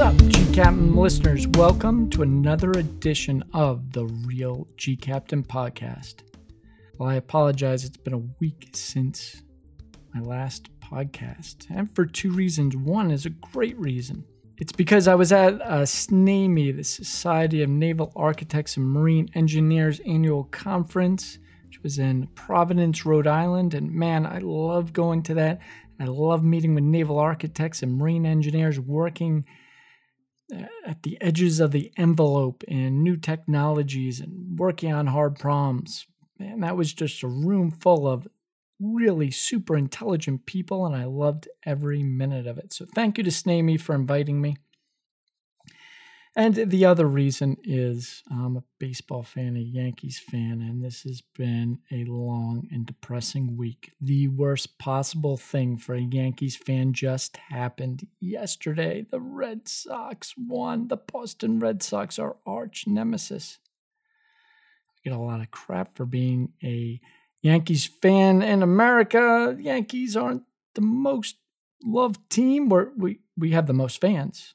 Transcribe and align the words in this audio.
up, 0.00 0.14
gCaptain 0.14 0.96
listeners? 0.96 1.46
Welcome 1.48 2.08
to 2.08 2.22
another 2.22 2.70
edition 2.70 3.44
of 3.52 3.92
the 3.92 4.06
Real 4.06 4.66
gCaptain 4.78 5.46
podcast. 5.46 6.22
Well, 6.96 7.10
I 7.10 7.16
apologize, 7.16 7.84
it's 7.84 7.98
been 7.98 8.14
a 8.14 8.22
week 8.40 8.70
since 8.72 9.42
my 10.14 10.22
last 10.22 10.70
podcast, 10.80 11.66
and 11.68 11.94
for 11.94 12.06
two 12.06 12.32
reasons. 12.32 12.78
One 12.78 13.10
is 13.10 13.26
a 13.26 13.30
great 13.30 13.78
reason. 13.78 14.24
It's 14.56 14.72
because 14.72 15.06
I 15.06 15.14
was 15.14 15.32
at 15.32 15.60
uh, 15.60 15.84
SNAME, 15.84 16.78
the 16.78 16.82
Society 16.82 17.62
of 17.62 17.68
Naval 17.68 18.10
Architects 18.16 18.78
and 18.78 18.90
Marine 18.90 19.28
Engineers 19.34 20.00
annual 20.06 20.44
conference, 20.44 21.38
which 21.66 21.82
was 21.82 21.98
in 21.98 22.26
Providence, 22.28 23.04
Rhode 23.04 23.26
Island. 23.26 23.74
And 23.74 23.92
man, 23.92 24.24
I 24.24 24.38
love 24.38 24.94
going 24.94 25.22
to 25.24 25.34
that. 25.34 25.60
I 25.98 26.04
love 26.04 26.42
meeting 26.42 26.74
with 26.74 26.84
naval 26.84 27.18
architects 27.18 27.82
and 27.82 27.98
marine 27.98 28.24
engineers 28.24 28.80
working 28.80 29.44
at 30.52 31.02
the 31.02 31.20
edges 31.20 31.60
of 31.60 31.70
the 31.70 31.92
envelope 31.96 32.64
in 32.64 33.02
new 33.02 33.16
technologies 33.16 34.20
and 34.20 34.58
working 34.58 34.92
on 34.92 35.06
hard 35.06 35.38
problems. 35.38 36.06
Man, 36.38 36.60
that 36.60 36.76
was 36.76 36.92
just 36.92 37.22
a 37.22 37.28
room 37.28 37.70
full 37.70 38.08
of 38.08 38.26
really 38.80 39.30
super 39.30 39.76
intelligent 39.76 40.46
people, 40.46 40.86
and 40.86 40.96
I 40.96 41.04
loved 41.04 41.48
every 41.66 42.02
minute 42.02 42.46
of 42.46 42.58
it. 42.58 42.72
So 42.72 42.86
thank 42.94 43.18
you 43.18 43.24
to 43.24 43.30
SNAME 43.30 43.78
for 43.78 43.94
inviting 43.94 44.40
me. 44.40 44.56
And 46.36 46.54
the 46.54 46.84
other 46.84 47.06
reason 47.06 47.56
is 47.64 48.22
I'm 48.30 48.56
a 48.56 48.62
baseball 48.78 49.24
fan, 49.24 49.56
a 49.56 49.60
Yankees 49.60 50.18
fan, 50.20 50.60
and 50.60 50.82
this 50.82 51.02
has 51.02 51.22
been 51.34 51.80
a 51.90 52.04
long 52.04 52.68
and 52.70 52.86
depressing 52.86 53.56
week. 53.56 53.90
The 54.00 54.28
worst 54.28 54.78
possible 54.78 55.36
thing 55.36 55.76
for 55.76 55.94
a 55.94 56.00
Yankees 56.00 56.54
fan 56.54 56.92
just 56.92 57.36
happened 57.36 58.06
yesterday. 58.20 59.04
The 59.10 59.20
Red 59.20 59.66
Sox 59.66 60.34
won. 60.38 60.86
The 60.86 60.98
Boston 60.98 61.58
Red 61.58 61.82
Sox 61.82 62.16
are 62.18 62.36
arch 62.46 62.84
nemesis. 62.86 63.58
I 64.88 65.08
get 65.08 65.16
a 65.16 65.20
lot 65.20 65.40
of 65.40 65.50
crap 65.50 65.96
for 65.96 66.06
being 66.06 66.52
a 66.62 67.00
Yankees 67.42 67.86
fan 67.86 68.40
in 68.40 68.62
America. 68.62 69.56
Yankees 69.58 70.16
aren't 70.16 70.44
the 70.74 70.80
most 70.80 71.36
loved 71.82 72.20
team. 72.30 72.68
We're, 72.68 72.90
we 72.96 73.20
we 73.36 73.50
have 73.50 73.66
the 73.66 73.72
most 73.72 74.00
fans, 74.00 74.54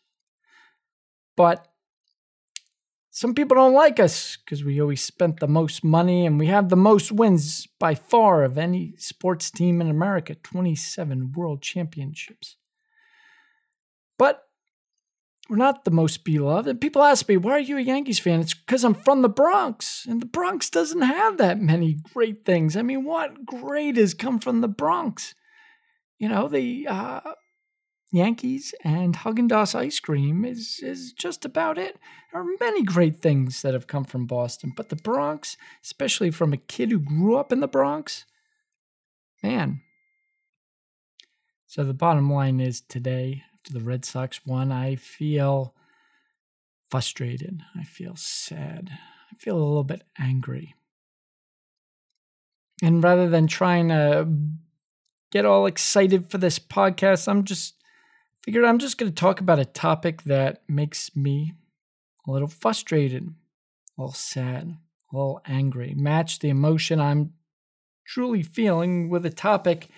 but 1.35 1.67
some 3.15 3.33
people 3.33 3.55
don't 3.55 3.73
like 3.73 3.97
us 3.97 4.37
because 4.37 4.65
we 4.65 4.81
always 4.81 5.01
spent 5.01 5.39
the 5.39 5.47
most 5.47 5.85
money 5.85 6.25
and 6.25 6.37
we 6.37 6.47
have 6.47 6.67
the 6.67 6.75
most 6.75 7.13
wins 7.13 7.65
by 7.79 7.95
far 7.95 8.43
of 8.43 8.57
any 8.57 8.93
sports 8.97 9.49
team 9.49 9.79
in 9.79 9.89
America 9.89 10.35
27 10.35 11.31
world 11.31 11.61
championships. 11.61 12.57
But 14.17 14.43
we're 15.49 15.55
not 15.55 15.85
the 15.85 15.91
most 15.91 16.25
beloved. 16.25 16.67
And 16.67 16.81
people 16.81 17.03
ask 17.03 17.29
me, 17.29 17.37
why 17.37 17.51
are 17.51 17.59
you 17.59 17.77
a 17.77 17.81
Yankees 17.81 18.19
fan? 18.19 18.41
It's 18.41 18.53
because 18.53 18.83
I'm 18.83 18.95
from 18.95 19.21
the 19.21 19.29
Bronx, 19.29 20.05
and 20.05 20.21
the 20.21 20.25
Bronx 20.25 20.69
doesn't 20.69 21.01
have 21.01 21.37
that 21.37 21.61
many 21.61 21.99
great 22.13 22.43
things. 22.45 22.75
I 22.75 22.81
mean, 22.81 23.03
what 23.03 23.45
great 23.45 23.97
has 23.97 24.13
come 24.13 24.39
from 24.39 24.61
the 24.61 24.67
Bronx? 24.67 25.35
You 26.17 26.29
know, 26.29 26.47
the 26.47 26.87
uh, 26.89 27.21
Yankees 28.11 28.73
and 28.83 29.15
Haagen-Dazs 29.15 29.75
ice 29.75 29.99
cream 29.99 30.45
is 30.45 30.79
is 30.81 31.11
just 31.11 31.43
about 31.43 31.77
it. 31.77 31.97
There 32.31 32.41
are 32.41 32.45
many 32.59 32.83
great 32.83 33.19
things 33.19 33.61
that 33.61 33.73
have 33.73 33.87
come 33.87 34.05
from 34.05 34.25
Boston, 34.25 34.73
but 34.75 34.89
the 34.89 34.95
Bronx, 34.95 35.57
especially 35.83 36.31
from 36.31 36.53
a 36.53 36.57
kid 36.57 36.91
who 36.91 36.99
grew 36.99 37.35
up 37.35 37.51
in 37.51 37.59
the 37.59 37.67
Bronx, 37.67 38.25
man. 39.43 39.81
So 41.67 41.83
the 41.83 41.93
bottom 41.93 42.31
line 42.31 42.61
is 42.61 42.79
today 42.79 43.43
after 43.53 43.73
the 43.73 43.83
Red 43.83 44.05
Sox 44.05 44.45
won, 44.45 44.71
I 44.71 44.95
feel 44.95 45.73
frustrated. 46.89 47.61
I 47.77 47.83
feel 47.83 48.15
sad. 48.15 48.91
I 49.31 49.35
feel 49.35 49.57
a 49.57 49.59
little 49.59 49.83
bit 49.83 50.03
angry. 50.17 50.75
And 52.81 53.03
rather 53.03 53.27
than 53.27 53.47
trying 53.47 53.89
to 53.89 54.27
get 55.31 55.45
all 55.45 55.65
excited 55.65 56.29
for 56.29 56.37
this 56.37 56.59
podcast, 56.59 57.27
I'm 57.27 57.43
just 57.43 57.75
figured 58.45 58.63
I'm 58.63 58.77
just 58.77 58.99
going 58.99 59.11
to 59.11 59.15
talk 59.15 59.39
about 59.39 59.57
a 59.57 59.65
topic 59.65 60.21
that 60.23 60.61
makes 60.69 61.15
me 61.15 61.53
a 62.27 62.31
little 62.31 62.47
frustrated, 62.47 63.23
a 63.97 64.01
little 64.01 64.13
sad, 64.13 64.77
a 65.11 65.15
little 65.17 65.41
angry. 65.47 65.95
Match 65.97 66.37
the 66.37 66.49
emotion 66.49 66.99
I'm 66.99 67.33
truly 68.05 68.43
feeling 68.43 69.09
with 69.09 69.25
a 69.25 69.31
topic 69.31 69.89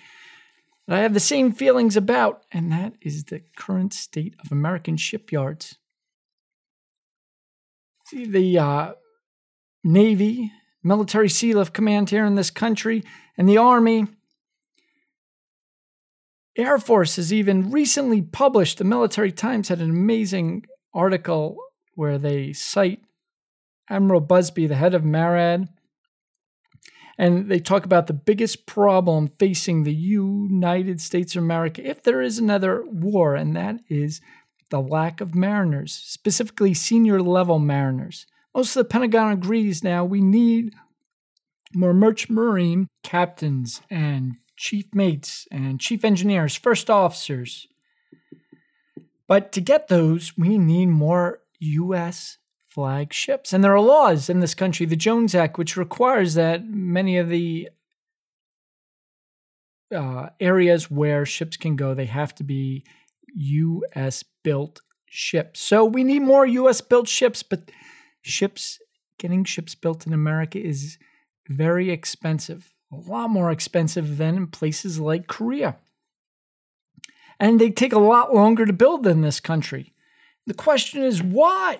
that 0.86 0.98
I 0.98 1.02
have 1.02 1.12
the 1.12 1.20
same 1.20 1.52
feelings 1.52 1.94
about, 1.94 2.42
and 2.50 2.72
that 2.72 2.94
is 3.02 3.24
the 3.24 3.42
current 3.54 3.92
state 3.92 4.34
of 4.42 4.50
American 4.50 4.96
shipyards. 4.96 5.76
See, 8.06 8.24
the 8.24 8.58
uh, 8.58 8.92
Navy, 9.84 10.50
Military 10.82 11.28
Sealift 11.28 11.74
Command 11.74 12.08
here 12.08 12.24
in 12.24 12.34
this 12.34 12.50
country, 12.50 13.04
and 13.36 13.46
the 13.46 13.58
Army, 13.58 14.06
Air 16.58 16.78
Force 16.78 17.16
has 17.16 17.32
even 17.32 17.70
recently 17.70 18.20
published, 18.20 18.78
the 18.78 18.84
Military 18.84 19.30
Times 19.30 19.68
had 19.68 19.80
an 19.80 19.90
amazing 19.90 20.66
article 20.92 21.56
where 21.94 22.18
they 22.18 22.52
cite 22.52 23.00
Admiral 23.88 24.20
Buzby, 24.20 24.66
the 24.66 24.74
head 24.74 24.92
of 24.92 25.04
MARAD, 25.04 25.68
and 27.16 27.48
they 27.48 27.60
talk 27.60 27.84
about 27.84 28.08
the 28.08 28.12
biggest 28.12 28.66
problem 28.66 29.30
facing 29.38 29.82
the 29.82 29.94
United 29.94 31.00
States 31.00 31.36
of 31.36 31.44
America 31.44 31.88
if 31.88 32.02
there 32.02 32.20
is 32.20 32.38
another 32.38 32.84
war, 32.84 33.36
and 33.36 33.54
that 33.54 33.76
is 33.88 34.20
the 34.70 34.80
lack 34.80 35.20
of 35.20 35.36
mariners, 35.36 35.92
specifically 35.92 36.74
senior 36.74 37.22
level 37.22 37.60
mariners. 37.60 38.26
Most 38.52 38.74
of 38.74 38.80
the 38.80 38.88
Pentagon 38.88 39.32
agrees 39.32 39.84
now 39.84 40.04
we 40.04 40.20
need 40.20 40.74
more 41.72 41.94
merchant 41.94 42.30
marine 42.30 42.88
captains 43.04 43.80
and 43.90 44.36
chief 44.58 44.94
mates 44.94 45.48
and 45.50 45.80
chief 45.80 46.04
engineers, 46.04 46.54
first 46.54 46.90
officers. 46.90 47.66
But 49.26 49.52
to 49.52 49.60
get 49.60 49.88
those, 49.88 50.36
we 50.36 50.58
need 50.58 50.86
more 50.86 51.40
U.S 51.60 52.38
flag 52.78 53.12
ships. 53.12 53.52
And 53.52 53.64
there 53.64 53.74
are 53.74 53.80
laws 53.80 54.30
in 54.30 54.38
this 54.38 54.54
country, 54.54 54.86
the 54.86 54.94
Jones 54.94 55.34
Act, 55.34 55.58
which 55.58 55.76
requires 55.76 56.34
that 56.34 56.64
many 56.64 57.18
of 57.18 57.28
the 57.28 57.70
uh, 59.92 60.28
areas 60.38 60.88
where 60.88 61.26
ships 61.26 61.56
can 61.56 61.74
go, 61.74 61.92
they 61.92 62.06
have 62.06 62.36
to 62.36 62.44
be 62.44 62.84
U.S. 63.34 64.22
built 64.44 64.80
ships. 65.06 65.60
So 65.60 65.84
we 65.84 66.04
need 66.04 66.20
more 66.20 66.46
U.S. 66.46 66.80
built 66.80 67.08
ships, 67.08 67.42
but 67.42 67.70
ships, 68.22 68.78
getting 69.18 69.42
ships 69.42 69.74
built 69.74 70.06
in 70.06 70.12
America 70.12 70.64
is 70.64 70.98
very 71.48 71.90
expensive, 71.90 72.74
a 72.92 72.96
lot 72.96 73.30
more 73.30 73.50
expensive 73.50 74.16
than 74.16 74.36
in 74.36 74.46
places 74.46 74.98
like 74.98 75.26
Korea. 75.26 75.76
And 77.40 77.60
they 77.60 77.70
take 77.70 77.92
a 77.92 77.98
lot 77.98 78.34
longer 78.34 78.66
to 78.66 78.72
build 78.72 79.04
than 79.04 79.20
this 79.20 79.40
country. 79.40 79.92
The 80.46 80.54
question 80.54 81.02
is 81.02 81.22
why? 81.22 81.78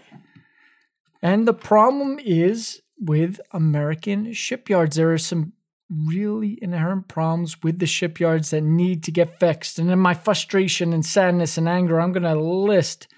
And 1.23 1.49
the 1.49 1.55
problem 1.55 2.19
is 2.23 2.81
with 3.01 3.41
American 3.53 4.33
shipyards. 4.33 4.97
There 4.97 5.13
are 5.13 5.19
some 5.19 5.53
really 5.91 6.59
inherent 6.61 7.09
problems 7.09 7.63
with 7.63 7.79
the 7.79 7.87
shipyards 7.87 8.51
that 8.51 8.61
need 8.61 9.03
to 9.05 9.11
get 9.11 9.41
fixed. 9.41 9.79
And 9.79 9.91
in 9.91 9.99
my 9.99 10.15
frustration 10.15 10.93
and 10.93 11.05
sadness 11.05 11.57
and 11.57 11.69
anger, 11.69 12.01
I'm 12.01 12.13
going 12.13 12.23
to 12.25 12.39
list 12.39 13.09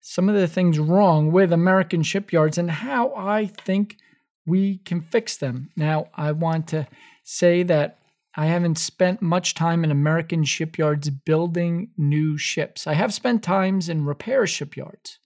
some 0.00 0.28
of 0.28 0.34
the 0.34 0.48
things 0.48 0.78
wrong 0.78 1.32
with 1.32 1.52
American 1.52 2.02
shipyards 2.02 2.58
and 2.58 2.70
how 2.70 3.14
I 3.14 3.46
think 3.46 3.96
we 4.46 4.78
can 4.78 5.00
fix 5.00 5.36
them. 5.36 5.70
Now, 5.76 6.08
I 6.14 6.32
want 6.32 6.68
to 6.68 6.86
say 7.30 7.62
that 7.62 7.98
I 8.34 8.46
haven't 8.46 8.78
spent 8.78 9.20
much 9.20 9.52
time 9.54 9.84
in 9.84 9.90
American 9.90 10.44
shipyards 10.44 11.10
building 11.10 11.90
new 11.98 12.38
ships. 12.38 12.86
I 12.86 12.94
have 12.94 13.12
spent 13.12 13.42
times 13.42 13.90
in 13.90 14.06
repair 14.06 14.46
shipyards. 14.46 15.18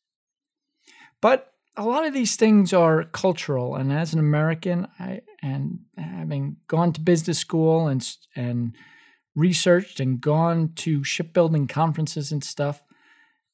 But 1.20 1.52
a 1.76 1.84
lot 1.84 2.04
of 2.04 2.12
these 2.12 2.34
things 2.34 2.72
are 2.72 3.04
cultural, 3.04 3.76
and 3.76 3.92
as 3.92 4.12
an 4.12 4.18
American, 4.18 4.88
I 4.98 5.20
and 5.42 5.78
having 5.96 6.56
gone 6.66 6.92
to 6.94 7.00
business 7.00 7.38
school 7.38 7.86
and 7.86 8.04
and 8.34 8.74
researched 9.36 10.00
and 10.00 10.20
gone 10.20 10.72
to 10.74 11.04
shipbuilding 11.04 11.68
conferences 11.68 12.32
and 12.32 12.42
stuff, 12.42 12.82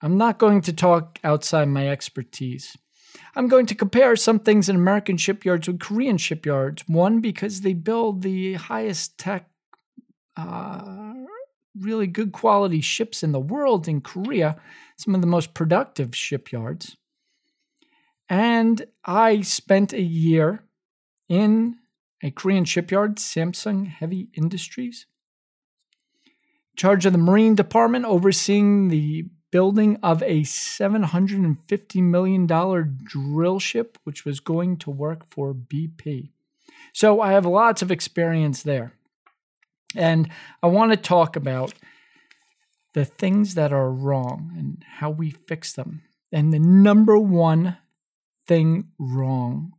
I'm 0.00 0.16
not 0.16 0.38
going 0.38 0.62
to 0.62 0.72
talk 0.72 1.18
outside 1.22 1.68
my 1.68 1.86
expertise. 1.86 2.78
I'm 3.38 3.46
going 3.46 3.66
to 3.66 3.76
compare 3.76 4.16
some 4.16 4.40
things 4.40 4.68
in 4.68 4.74
American 4.74 5.16
shipyards 5.16 5.68
with 5.68 5.78
Korean 5.78 6.18
shipyards. 6.18 6.82
One, 6.88 7.20
because 7.20 7.60
they 7.60 7.72
build 7.72 8.22
the 8.22 8.54
highest 8.54 9.16
tech, 9.16 9.48
uh, 10.36 11.14
really 11.78 12.08
good 12.08 12.32
quality 12.32 12.80
ships 12.80 13.22
in 13.22 13.30
the 13.30 13.38
world 13.38 13.86
in 13.86 14.00
Korea, 14.00 14.60
some 14.96 15.14
of 15.14 15.20
the 15.20 15.28
most 15.28 15.54
productive 15.54 16.16
shipyards. 16.16 16.96
And 18.28 18.84
I 19.04 19.42
spent 19.42 19.92
a 19.92 20.02
year 20.02 20.64
in 21.28 21.76
a 22.20 22.32
Korean 22.32 22.64
shipyard, 22.64 23.18
Samsung 23.18 23.86
Heavy 23.86 24.30
Industries, 24.34 25.06
charge 26.76 27.06
of 27.06 27.12
the 27.12 27.18
Marine 27.18 27.54
Department, 27.54 28.04
overseeing 28.04 28.88
the 28.88 29.26
building 29.50 29.98
of 30.02 30.22
a 30.22 30.42
$750 30.42 32.02
million 32.02 32.46
drill 32.46 33.58
ship, 33.58 33.98
which 34.04 34.24
was 34.24 34.40
going 34.40 34.76
to 34.78 34.90
work 34.90 35.26
for 35.30 35.54
BP. 35.54 36.30
So 36.92 37.20
I 37.20 37.32
have 37.32 37.46
lots 37.46 37.82
of 37.82 37.90
experience 37.90 38.62
there. 38.62 38.92
And 39.96 40.30
I 40.62 40.66
want 40.66 40.92
to 40.92 40.96
talk 40.96 41.36
about 41.36 41.74
the 42.94 43.04
things 43.04 43.54
that 43.54 43.72
are 43.72 43.90
wrong 43.90 44.52
and 44.56 44.84
how 44.98 45.10
we 45.10 45.30
fix 45.30 45.72
them. 45.72 46.02
And 46.32 46.52
the 46.52 46.58
number 46.58 47.18
one 47.18 47.78
thing 48.46 48.88
wrong 48.98 49.72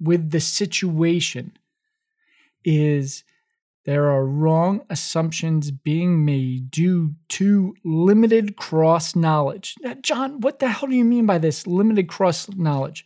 with 0.00 0.30
the 0.30 0.40
situation 0.40 1.52
is 2.64 3.24
there 3.84 4.10
are 4.10 4.24
wrong 4.24 4.82
assumptions 4.88 5.72
being 5.72 6.24
made 6.24 6.70
due 6.70 7.14
to 7.30 7.74
limited 7.84 8.56
cross 8.56 9.16
knowledge. 9.16 9.74
Now, 9.80 9.94
John, 9.94 10.40
what 10.40 10.60
the 10.60 10.68
hell 10.68 10.88
do 10.88 10.94
you 10.94 11.04
mean 11.04 11.26
by 11.26 11.38
this 11.38 11.66
limited 11.66 12.08
cross 12.08 12.48
knowledge? 12.50 13.04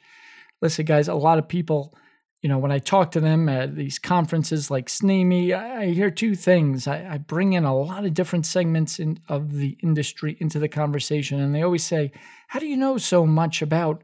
Listen, 0.61 0.85
guys, 0.85 1.09
a 1.09 1.15
lot 1.15 1.39
of 1.39 1.49
people, 1.49 1.95
you 2.43 2.51
know, 2.51 2.59
when 2.59 2.73
I 2.73 2.79
talk 2.79 3.11
to 3.13 3.21
them 3.21 3.49
at 3.49 3.75
these 3.75 3.99
conferences 3.99 4.71
like 4.71 4.91
SNAME, 4.91 5.55
I, 5.55 5.77
I 5.83 5.87
hear 5.87 6.11
two 6.11 6.35
things. 6.35 6.87
I, 6.87 7.15
I, 7.15 7.19
bring 7.19 7.55
in 7.55 7.65
a 7.65 7.77
lot 7.77 8.05
of 8.05 8.13
different 8.13 8.45
segments 8.45 8.99
in, 8.99 9.19
of 9.29 9.55
the 9.55 9.79
industry 9.83 10.37
into 10.41 10.59
the 10.59 10.69
conversation, 10.69 11.41
and 11.41 11.55
they 11.55 11.63
always 11.63 11.85
say, 11.85 12.13
How 12.49 12.59
do 12.59 12.67
you 12.67 12.77
know 12.77 12.99
so 12.99 13.25
much 13.25 13.63
about 13.63 14.03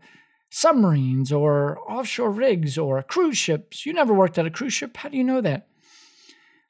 submarines 0.50 1.32
or 1.32 1.78
offshore 1.90 2.30
rigs 2.30 2.78
or 2.78 3.02
cruise 3.02 3.38
ships? 3.38 3.84
You 3.84 3.92
never 3.92 4.14
worked 4.14 4.38
at 4.38 4.46
a 4.46 4.50
cruise 4.50 4.72
ship. 4.72 4.96
How 4.96 5.10
do 5.10 5.18
you 5.18 5.24
know 5.24 5.42
that? 5.42 5.68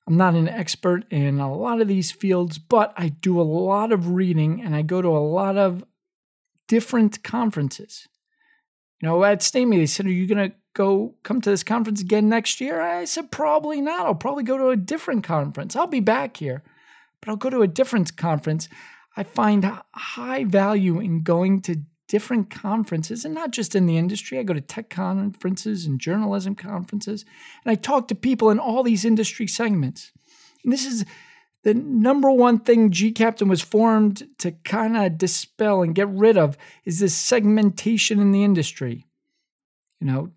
I'm 0.06 0.16
not 0.16 0.34
an 0.34 0.48
expert 0.48 1.04
in 1.10 1.38
a 1.38 1.54
lot 1.54 1.80
of 1.80 1.88
these 1.88 2.10
fields, 2.10 2.58
but 2.58 2.92
I 2.96 3.08
do 3.08 3.40
a 3.40 3.42
lot 3.42 3.92
of 3.92 4.10
reading 4.10 4.60
and 4.60 4.74
I 4.74 4.82
go 4.82 5.00
to 5.00 5.08
a 5.08 5.18
lot 5.18 5.56
of 5.56 5.84
different 6.66 7.22
conferences. 7.22 8.08
You 9.00 9.08
know, 9.08 9.24
at 9.24 9.42
SNAME, 9.42 9.70
they 9.70 9.86
said, 9.86 10.06
Are 10.06 10.10
you 10.10 10.26
going 10.26 10.50
to 10.50 10.56
go 10.74 11.14
come 11.22 11.40
to 11.40 11.50
this 11.50 11.62
conference 11.62 12.00
again 12.00 12.28
next 12.28 12.60
year? 12.60 12.80
I 12.80 13.04
said, 13.04 13.30
Probably 13.30 13.80
not. 13.80 14.06
I'll 14.06 14.14
probably 14.14 14.44
go 14.44 14.58
to 14.58 14.68
a 14.68 14.76
different 14.76 15.24
conference. 15.24 15.76
I'll 15.76 15.86
be 15.86 16.00
back 16.00 16.36
here, 16.36 16.62
but 17.20 17.28
I'll 17.28 17.36
go 17.36 17.50
to 17.50 17.62
a 17.62 17.68
different 17.68 18.16
conference. 18.16 18.68
I 19.16 19.24
find 19.24 19.64
high 19.94 20.44
value 20.44 20.98
in 20.98 21.22
going 21.22 21.62
to 21.62 21.82
different 22.12 22.50
conferences, 22.50 23.24
and 23.24 23.34
not 23.34 23.52
just 23.52 23.74
in 23.74 23.86
the 23.86 23.96
industry. 23.96 24.38
I 24.38 24.42
go 24.42 24.52
to 24.52 24.60
tech 24.60 24.90
conferences 24.90 25.86
and 25.86 25.98
journalism 25.98 26.54
conferences, 26.54 27.24
and 27.64 27.72
I 27.72 27.74
talk 27.74 28.06
to 28.08 28.14
people 28.14 28.50
in 28.50 28.58
all 28.58 28.82
these 28.82 29.06
industry 29.06 29.46
segments. 29.46 30.12
And 30.62 30.70
this 30.70 30.84
is 30.84 31.06
the 31.64 31.72
number 31.72 32.30
one 32.30 32.58
thing 32.58 32.90
gCaptain 32.90 33.48
was 33.48 33.62
formed 33.62 34.28
to 34.40 34.50
kind 34.62 34.94
of 34.94 35.16
dispel 35.16 35.82
and 35.82 35.94
get 35.94 36.08
rid 36.08 36.36
of 36.36 36.58
is 36.84 37.00
this 37.00 37.16
segmentation 37.16 38.20
in 38.20 38.30
the 38.30 38.44
industry. 38.44 39.06
You 39.98 40.06
know, 40.08 40.32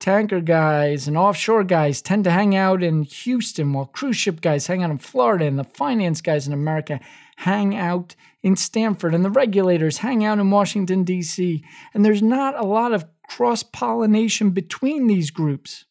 tanker 0.00 0.40
guys 0.40 1.06
and 1.06 1.16
offshore 1.16 1.62
guys 1.62 2.02
tend 2.02 2.24
to 2.24 2.32
hang 2.32 2.56
out 2.56 2.82
in 2.82 3.04
Houston, 3.04 3.72
while 3.72 3.86
cruise 3.86 4.16
ship 4.16 4.40
guys 4.40 4.66
hang 4.66 4.82
out 4.82 4.90
in 4.90 4.98
Florida, 4.98 5.44
and 5.44 5.56
the 5.56 5.62
finance 5.62 6.20
guys 6.20 6.48
in 6.48 6.52
America 6.52 6.98
hang 7.36 7.76
out 7.76 8.14
in 8.42 8.56
Stamford, 8.56 9.14
and 9.14 9.24
the 9.24 9.30
regulators 9.30 9.98
hang 9.98 10.24
out 10.24 10.38
in 10.38 10.50
Washington, 10.50 11.04
D.C. 11.04 11.64
And 11.94 12.04
there's 12.04 12.22
not 12.22 12.58
a 12.58 12.66
lot 12.66 12.92
of 12.92 13.04
cross 13.28 13.62
pollination 13.62 14.50
between 14.50 15.06
these 15.06 15.30
groups. 15.30 15.84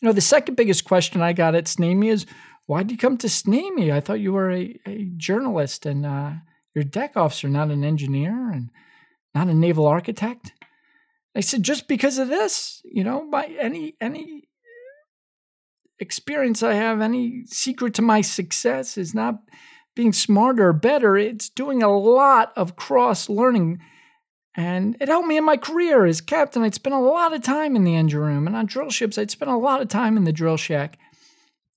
You 0.00 0.06
know, 0.06 0.12
the 0.12 0.20
second 0.20 0.54
biggest 0.54 0.84
question 0.84 1.20
I 1.20 1.32
got 1.32 1.54
at 1.54 1.68
SNAME 1.68 2.02
is 2.04 2.26
why 2.66 2.82
did 2.82 2.92
you 2.92 2.98
come 2.98 3.16
to 3.18 3.28
SNAME? 3.28 3.90
I 3.90 4.00
thought 4.00 4.20
you 4.20 4.32
were 4.32 4.50
a, 4.50 4.78
a 4.86 5.04
journalist 5.16 5.86
and 5.86 6.04
uh, 6.04 6.32
you're 6.74 6.84
deck 6.84 7.16
officer, 7.16 7.48
not 7.48 7.70
an 7.70 7.84
engineer 7.84 8.50
and 8.50 8.70
not 9.34 9.48
a 9.48 9.54
naval 9.54 9.86
architect. 9.86 10.52
I 11.34 11.40
said, 11.40 11.62
just 11.62 11.88
because 11.88 12.18
of 12.18 12.28
this, 12.28 12.80
you 12.84 13.04
know, 13.04 13.28
by 13.30 13.46
any 13.60 13.94
any 14.00 14.48
experience 15.98 16.62
I 16.62 16.74
have, 16.74 17.00
any 17.00 17.44
secret 17.46 17.94
to 17.94 18.02
my 18.02 18.20
success 18.20 18.98
is 18.98 19.14
not 19.14 19.40
being 19.96 20.12
smarter 20.12 20.72
better. 20.72 21.16
It's 21.16 21.48
doing 21.48 21.82
a 21.82 21.98
lot 21.98 22.52
of 22.54 22.76
cross 22.76 23.28
learning. 23.28 23.80
And 24.54 24.96
it 25.00 25.08
helped 25.08 25.26
me 25.26 25.36
in 25.36 25.44
my 25.44 25.56
career 25.56 26.06
as 26.06 26.20
captain. 26.20 26.62
I'd 26.62 26.74
spent 26.74 26.94
a 26.94 27.00
lot 27.00 27.32
of 27.32 27.42
time 27.42 27.74
in 27.74 27.82
the 27.82 27.96
engine 27.96 28.20
room, 28.20 28.46
and 28.46 28.54
on 28.54 28.66
drill 28.66 28.90
ships, 28.90 29.18
I'd 29.18 29.30
spent 29.30 29.50
a 29.50 29.56
lot 29.56 29.82
of 29.82 29.88
time 29.88 30.16
in 30.16 30.24
the 30.24 30.32
drill 30.32 30.56
shack 30.56 30.98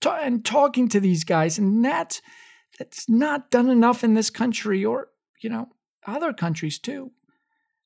and 0.06 0.46
talking 0.46 0.88
to 0.90 1.00
these 1.00 1.24
guys. 1.24 1.58
And 1.58 1.84
that's, 1.84 2.22
that's 2.78 3.10
not 3.10 3.50
done 3.50 3.70
enough 3.70 4.04
in 4.04 4.14
this 4.14 4.30
country 4.30 4.86
or, 4.86 5.10
you 5.42 5.50
know, 5.50 5.70
other 6.06 6.32
countries 6.32 6.78
too. 6.78 7.12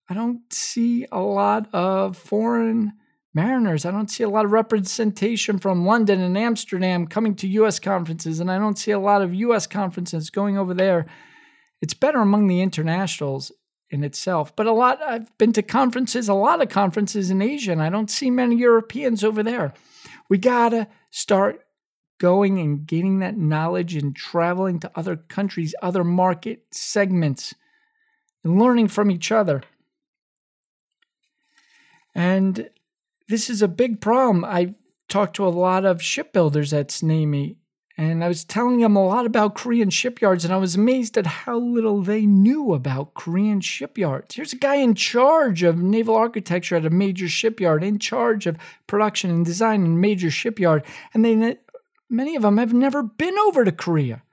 I 0.10 0.14
don't 0.14 0.42
see 0.52 1.08
a 1.12 1.22
lot 1.22 1.74
of 1.74 2.18
foreign 2.18 2.94
Mariners. 3.34 3.86
I 3.86 3.92
don't 3.92 4.12
see 4.12 4.24
a 4.24 4.30
lot 4.30 4.46
of 4.46 4.52
representation 4.52 5.58
from 5.58 5.86
London 5.86 6.22
and 6.22 6.38
Amsterdam 6.38 7.08
coming 7.08 7.36
to 7.36 7.48
US 7.48 7.80
conferences, 7.80 8.40
and 8.40 8.52
I 8.52 8.60
don't 8.60 8.78
see 8.78 8.92
a 8.92 9.00
lot 9.00 9.22
of 9.22 9.34
US 9.34 9.66
conferences 9.66 10.30
going 10.30 10.58
over 10.58 10.74
there. 10.74 11.06
It's 11.82 11.96
better 11.96 12.20
among 12.20 12.48
the 12.48 12.62
internationals 12.62 13.52
in 13.90 14.04
itself, 14.04 14.56
but 14.56 14.68
a 14.68 14.72
lot, 14.72 15.02
I've 15.02 15.36
been 15.38 15.54
to 15.54 15.62
conferences, 15.62 16.30
a 16.30 16.34
lot 16.34 16.62
of 16.62 16.70
conferences 16.70 17.30
in 17.30 17.42
Asia, 17.42 17.72
and 17.72 17.82
I 17.82 17.90
don't 17.90 18.10
see 18.10 18.32
many 18.32 18.56
Europeans 18.56 19.24
over 19.24 19.44
there. 19.44 19.74
We 20.30 20.38
gotta 20.38 20.88
start 21.12 21.62
going 22.20 22.60
and 22.60 22.86
gaining 22.88 23.20
that 23.20 23.38
knowledge 23.38 23.96
and 23.96 24.16
traveling 24.16 24.80
to 24.80 24.92
other 24.96 25.16
countries, 25.16 25.76
other 25.82 26.04
market 26.04 26.64
segments, 26.72 27.54
and 28.44 28.60
learning 28.60 28.88
from 28.88 29.12
each 29.12 29.32
other. 29.32 29.64
And 32.16 32.70
this 33.28 33.50
is 33.50 33.62
a 33.62 33.68
big 33.68 34.02
problem. 34.02 34.44
I 34.46 34.76
talked 35.10 35.36
to 35.38 35.48
a 35.48 35.50
lot 35.50 35.86
of 35.86 36.02
shipbuilders 36.02 36.74
at 36.74 36.92
SNAME, 36.92 37.58
and 37.98 38.24
I 38.24 38.28
was 38.28 38.44
telling 38.44 38.80
them 38.80 38.96
a 38.96 39.06
lot 39.06 39.26
about 39.26 39.56
Korean 39.56 39.90
shipyards, 39.90 40.44
and 40.44 40.54
I 40.54 40.58
was 40.58 40.76
amazed 40.76 41.18
at 41.18 41.28
how 41.28 41.58
little 41.60 42.02
they 42.02 42.26
knew 42.26 42.74
about 42.74 43.14
Korean 43.14 43.62
shipyards. 43.62 44.36
Here's 44.36 44.54
a 44.54 44.58
guy 44.58 44.76
in 44.76 44.96
charge 44.96 45.62
of 45.64 45.78
naval 45.78 46.16
architecture 46.16 46.76
at 46.76 46.86
a 46.86 46.90
major 46.90 47.28
shipyard, 47.28 47.84
in 47.84 48.00
charge 48.00 48.48
of 48.48 48.58
production 48.88 49.30
and 49.30 49.46
design 49.46 49.86
in 49.86 49.94
a 49.94 49.98
major 49.98 50.32
shipyard, 50.32 50.84
and 51.14 51.24
they 51.24 51.58
many 52.10 52.36
of 52.36 52.42
them 52.42 52.58
have 52.58 52.74
never 52.74 53.04
been 53.04 53.38
over 53.40 53.64
to 53.64 53.72
Korea. 53.72 54.24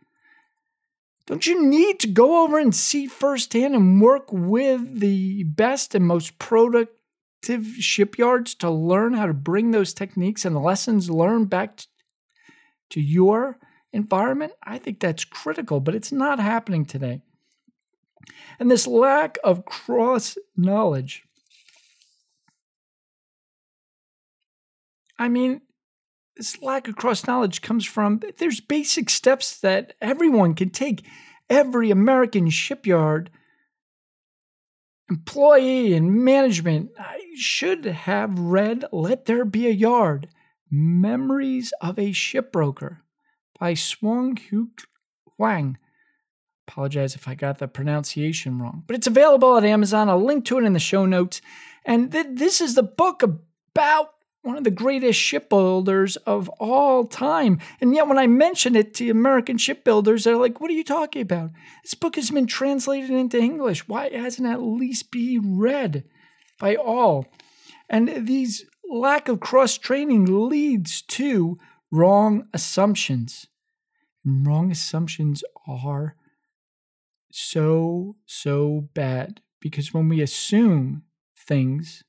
Don't 1.26 1.46
you 1.46 1.64
need 1.64 2.00
to 2.00 2.08
go 2.08 2.42
over 2.42 2.58
and 2.58 2.74
see 2.74 3.06
firsthand 3.06 3.74
and 3.74 4.02
work 4.02 4.32
with 4.32 5.00
the 5.00 5.44
best 5.44 5.94
and 5.94 6.06
most 6.06 6.38
product 6.38 6.99
shipyards 7.42 8.54
to 8.56 8.70
learn 8.70 9.14
how 9.14 9.26
to 9.26 9.34
bring 9.34 9.70
those 9.70 9.94
techniques 9.94 10.44
and 10.44 10.56
lessons 10.56 11.10
learned 11.10 11.50
back 11.50 11.80
to 12.90 13.00
your 13.00 13.58
environment, 13.92 14.52
I 14.62 14.78
think 14.78 15.00
that's 15.00 15.24
critical, 15.24 15.80
but 15.80 15.94
it's 15.94 16.12
not 16.12 16.38
happening 16.38 16.84
today. 16.84 17.22
And 18.58 18.70
this 18.70 18.86
lack 18.86 19.38
of 19.42 19.64
cross 19.64 20.36
knowledge. 20.56 21.24
I 25.18 25.28
mean, 25.28 25.62
this 26.36 26.60
lack 26.62 26.88
of 26.88 26.96
cross 26.96 27.26
knowledge 27.26 27.62
comes 27.62 27.84
from 27.84 28.20
there's 28.38 28.60
basic 28.60 29.10
steps 29.10 29.58
that 29.60 29.94
everyone 30.00 30.54
can 30.54 30.70
take. 30.70 31.04
Every 31.48 31.90
American 31.90 32.48
shipyard 32.48 33.30
employee 35.10 35.94
and 35.94 36.24
management 36.24 36.92
should 37.34 37.84
have 37.84 38.38
read 38.38 38.84
Let 38.92 39.26
There 39.26 39.44
Be 39.44 39.66
a 39.66 39.70
Yard 39.70 40.28
Memories 40.70 41.72
of 41.80 41.98
a 41.98 42.12
Shipbroker 42.12 42.98
by 43.58 43.74
Swung 43.74 44.36
Hyuk 44.36 44.84
Hwang. 45.36 45.76
Apologize 46.68 47.14
if 47.14 47.26
I 47.26 47.34
got 47.34 47.58
the 47.58 47.68
pronunciation 47.68 48.60
wrong, 48.60 48.84
but 48.86 48.96
it's 48.96 49.06
available 49.06 49.56
at 49.56 49.64
Amazon. 49.64 50.08
I'll 50.08 50.24
link 50.24 50.44
to 50.46 50.58
it 50.58 50.64
in 50.64 50.72
the 50.72 50.78
show 50.78 51.06
notes. 51.06 51.40
And 51.84 52.12
th- 52.12 52.26
this 52.30 52.60
is 52.60 52.74
the 52.74 52.82
book 52.82 53.22
about 53.22 54.14
one 54.42 54.56
of 54.56 54.64
the 54.64 54.70
greatest 54.70 55.18
shipbuilders 55.18 56.16
of 56.16 56.48
all 56.60 57.06
time. 57.06 57.58
And 57.80 57.94
yet, 57.94 58.08
when 58.08 58.18
I 58.18 58.26
mention 58.26 58.76
it 58.76 58.94
to 58.94 59.10
American 59.10 59.58
shipbuilders, 59.58 60.24
they're 60.24 60.36
like, 60.36 60.60
What 60.60 60.70
are 60.70 60.74
you 60.74 60.84
talking 60.84 61.22
about? 61.22 61.50
This 61.82 61.94
book 61.94 62.16
has 62.16 62.30
been 62.30 62.46
translated 62.46 63.10
into 63.10 63.38
English. 63.38 63.88
Why 63.88 64.08
hasn't 64.08 64.48
it 64.48 64.52
at 64.52 64.62
least 64.62 65.10
be 65.10 65.38
read 65.38 66.04
by 66.60 66.76
all? 66.76 67.26
And 67.88 68.26
these 68.28 68.64
lack 68.88 69.28
of 69.28 69.40
cross 69.40 69.76
training 69.76 70.48
leads 70.48 71.02
to 71.02 71.58
wrong 71.90 72.44
assumptions. 72.54 73.48
And 74.24 74.46
wrong 74.46 74.70
assumptions 74.70 75.42
are 75.66 76.14
so, 77.32 78.16
so 78.26 78.88
bad 78.94 79.40
because 79.60 79.92
when 79.92 80.08
we 80.08 80.20
assume 80.20 81.02
things, 81.36 82.04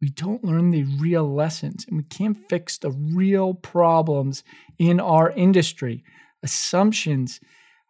we 0.00 0.08
don't 0.08 0.44
learn 0.44 0.70
the 0.70 0.84
real 0.84 1.32
lessons 1.32 1.86
and 1.86 1.96
we 1.96 2.04
can't 2.04 2.48
fix 2.48 2.76
the 2.76 2.90
real 2.90 3.54
problems 3.54 4.44
in 4.78 5.00
our 5.00 5.30
industry. 5.30 6.04
Assumptions 6.42 7.40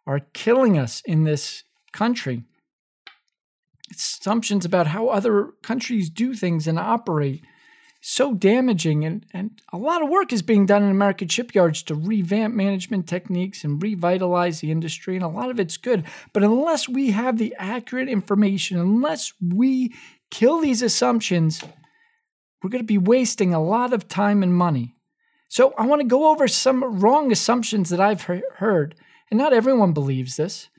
are 0.07 0.19
killing 0.33 0.77
us 0.77 1.01
in 1.05 1.23
this 1.23 1.63
country. 1.91 2.43
Assumptions 3.91 4.65
about 4.65 4.87
how 4.87 5.09
other 5.09 5.53
countries 5.61 6.09
do 6.09 6.33
things 6.33 6.67
and 6.67 6.79
operate. 6.79 7.43
So 8.07 8.35
damaging 8.35 9.03
and, 9.03 9.25
and 9.33 9.59
a 9.73 9.77
lot 9.77 10.03
of 10.03 10.09
work 10.09 10.31
is 10.31 10.43
being 10.43 10.67
done 10.67 10.83
in 10.83 10.91
American 10.91 11.27
shipyards 11.27 11.81
to 11.83 11.95
revamp 11.95 12.53
management 12.53 13.07
techniques 13.07 13.63
and 13.63 13.81
revitalize 13.81 14.59
the 14.59 14.69
industry 14.69 15.15
and 15.15 15.25
a 15.25 15.27
lot 15.27 15.49
of 15.49 15.59
it's 15.59 15.77
good. 15.77 16.05
But 16.31 16.43
unless 16.43 16.87
we 16.87 17.09
have 17.11 17.39
the 17.39 17.55
accurate 17.57 18.07
information 18.07 18.79
unless 18.79 19.33
we 19.41 19.95
kill 20.29 20.61
these 20.61 20.83
assumptions 20.83 21.63
we're 22.61 22.69
going 22.69 22.83
to 22.83 22.87
be 22.87 22.99
wasting 22.99 23.55
a 23.55 23.63
lot 23.63 23.91
of 23.91 24.07
time 24.07 24.43
and 24.43 24.53
money. 24.53 24.95
So 25.47 25.73
i 25.75 25.87
want 25.87 26.01
to 26.01 26.07
go 26.07 26.29
over 26.29 26.47
some 26.47 26.99
wrong 26.99 27.31
assumptions 27.31 27.89
that 27.89 27.99
i've 27.99 28.23
heard 28.23 28.93
and 29.31 29.37
not 29.39 29.51
everyone 29.51 29.93
believes 29.93 30.35
this 30.35 30.69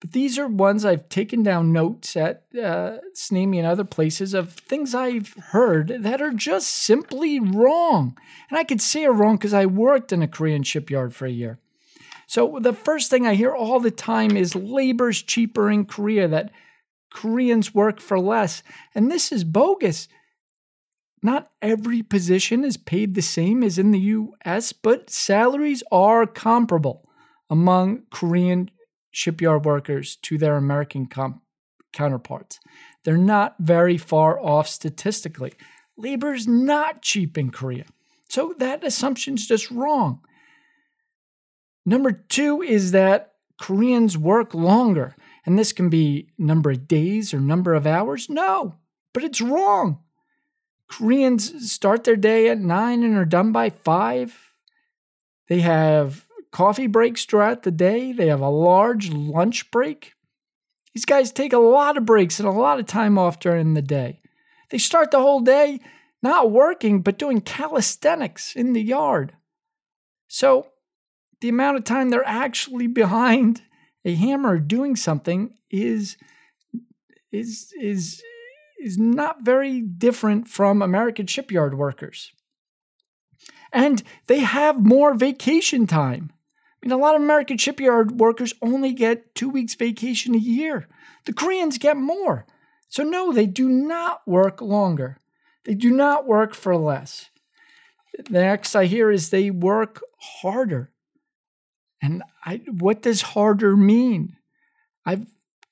but 0.00 0.12
these 0.12 0.38
are 0.38 0.48
ones 0.48 0.84
I've 0.84 1.10
taken 1.10 1.42
down 1.42 1.72
notes 1.72 2.16
at 2.16 2.44
uh, 2.60 2.96
and 3.30 3.66
other 3.66 3.84
places 3.84 4.32
of 4.32 4.54
things 4.54 4.94
I've 4.94 5.34
heard 5.50 5.88
that 6.00 6.22
are 6.22 6.32
just 6.32 6.68
simply 6.68 7.38
wrong. 7.38 8.16
And 8.48 8.58
I 8.58 8.64
could 8.64 8.80
say 8.80 9.04
are 9.04 9.12
wrong 9.12 9.36
because 9.36 9.52
I 9.52 9.66
worked 9.66 10.10
in 10.10 10.22
a 10.22 10.28
Korean 10.28 10.62
shipyard 10.62 11.14
for 11.14 11.26
a 11.26 11.30
year. 11.30 11.58
So 12.26 12.58
the 12.60 12.72
first 12.72 13.10
thing 13.10 13.26
I 13.26 13.34
hear 13.34 13.54
all 13.54 13.78
the 13.78 13.90
time 13.90 14.36
is 14.36 14.54
labor's 14.54 15.20
cheaper 15.20 15.70
in 15.70 15.84
Korea, 15.84 16.28
that 16.28 16.50
Koreans 17.12 17.74
work 17.74 18.00
for 18.00 18.18
less. 18.18 18.62
And 18.94 19.10
this 19.10 19.32
is 19.32 19.44
bogus. 19.44 20.08
Not 21.22 21.50
every 21.60 22.02
position 22.02 22.64
is 22.64 22.78
paid 22.78 23.14
the 23.14 23.20
same 23.20 23.62
as 23.62 23.78
in 23.78 23.90
the 23.90 23.98
US, 23.98 24.72
but 24.72 25.10
salaries 25.10 25.82
are 25.92 26.26
comparable 26.26 27.06
among 27.50 28.04
Korean 28.10 28.70
shipyard 29.10 29.64
workers 29.64 30.16
to 30.22 30.38
their 30.38 30.56
American 30.56 31.08
counterparts. 31.92 32.60
They're 33.04 33.16
not 33.16 33.56
very 33.58 33.96
far 33.96 34.38
off 34.38 34.68
statistically. 34.68 35.52
Labor 35.96 36.34
is 36.34 36.46
not 36.46 37.02
cheap 37.02 37.36
in 37.36 37.50
Korea. 37.50 37.86
So 38.28 38.54
that 38.58 38.84
assumption 38.84 39.34
is 39.34 39.46
just 39.46 39.70
wrong. 39.70 40.20
Number 41.84 42.12
two 42.12 42.62
is 42.62 42.92
that 42.92 43.34
Koreans 43.60 44.16
work 44.16 44.54
longer, 44.54 45.16
and 45.44 45.58
this 45.58 45.72
can 45.72 45.90
be 45.90 46.30
number 46.38 46.70
of 46.70 46.86
days 46.86 47.34
or 47.34 47.40
number 47.40 47.74
of 47.74 47.86
hours. 47.86 48.30
No, 48.30 48.76
but 49.12 49.24
it's 49.24 49.40
wrong. 49.40 49.98
Koreans 50.88 51.70
start 51.70 52.04
their 52.04 52.16
day 52.16 52.48
at 52.48 52.58
nine 52.58 53.02
and 53.02 53.16
are 53.16 53.24
done 53.24 53.52
by 53.52 53.70
five. 53.70 54.54
They 55.48 55.60
have 55.60 56.26
coffee 56.50 56.86
breaks 56.86 57.24
throughout 57.24 57.62
the 57.62 57.70
day. 57.70 58.12
They 58.12 58.28
have 58.28 58.40
a 58.40 58.48
large 58.48 59.10
lunch 59.10 59.70
break. 59.70 60.14
These 60.94 61.04
guys 61.04 61.30
take 61.30 61.52
a 61.52 61.58
lot 61.58 61.96
of 61.96 62.04
breaks 62.04 62.40
and 62.40 62.48
a 62.48 62.52
lot 62.52 62.80
of 62.80 62.86
time 62.86 63.18
off 63.18 63.38
during 63.38 63.74
the 63.74 63.82
day. 63.82 64.20
They 64.70 64.78
start 64.78 65.10
the 65.10 65.20
whole 65.20 65.40
day 65.40 65.80
not 66.22 66.50
working, 66.50 67.00
but 67.00 67.18
doing 67.18 67.40
calisthenics 67.40 68.54
in 68.54 68.72
the 68.72 68.82
yard. 68.82 69.32
So 70.28 70.68
the 71.40 71.48
amount 71.48 71.78
of 71.78 71.84
time 71.84 72.10
they're 72.10 72.26
actually 72.26 72.86
behind 73.02 73.62
a 74.04 74.14
hammer 74.14 74.58
doing 74.58 74.96
something 74.96 75.54
is 75.70 76.16
is 77.32 77.72
is 77.80 78.22
is 78.80 78.98
not 78.98 79.42
very 79.42 79.80
different 79.80 80.48
from 80.48 80.82
American 80.82 81.26
shipyard 81.26 81.76
workers. 81.76 82.32
And 83.72 84.02
they 84.26 84.40
have 84.40 84.84
more 84.84 85.14
vacation 85.14 85.86
time. 85.86 86.32
I 86.82 86.86
mean, 86.86 86.92
a 86.92 86.96
lot 86.96 87.14
of 87.14 87.22
American 87.22 87.58
shipyard 87.58 88.18
workers 88.18 88.54
only 88.62 88.92
get 88.92 89.34
two 89.34 89.50
weeks 89.50 89.74
vacation 89.74 90.34
a 90.34 90.38
year. 90.38 90.88
The 91.26 91.32
Koreans 91.32 91.78
get 91.78 91.96
more. 91.96 92.46
So, 92.88 93.02
no, 93.02 93.32
they 93.32 93.46
do 93.46 93.68
not 93.68 94.22
work 94.26 94.60
longer. 94.60 95.18
They 95.64 95.74
do 95.74 95.90
not 95.90 96.26
work 96.26 96.54
for 96.54 96.76
less. 96.76 97.28
The 98.28 98.40
next 98.40 98.74
I 98.74 98.86
hear 98.86 99.10
is 99.10 99.30
they 99.30 99.50
work 99.50 100.00
harder. 100.18 100.90
And 102.02 102.22
I, 102.44 102.62
what 102.66 103.02
does 103.02 103.22
harder 103.22 103.76
mean? 103.76 104.36
I've 105.04 105.26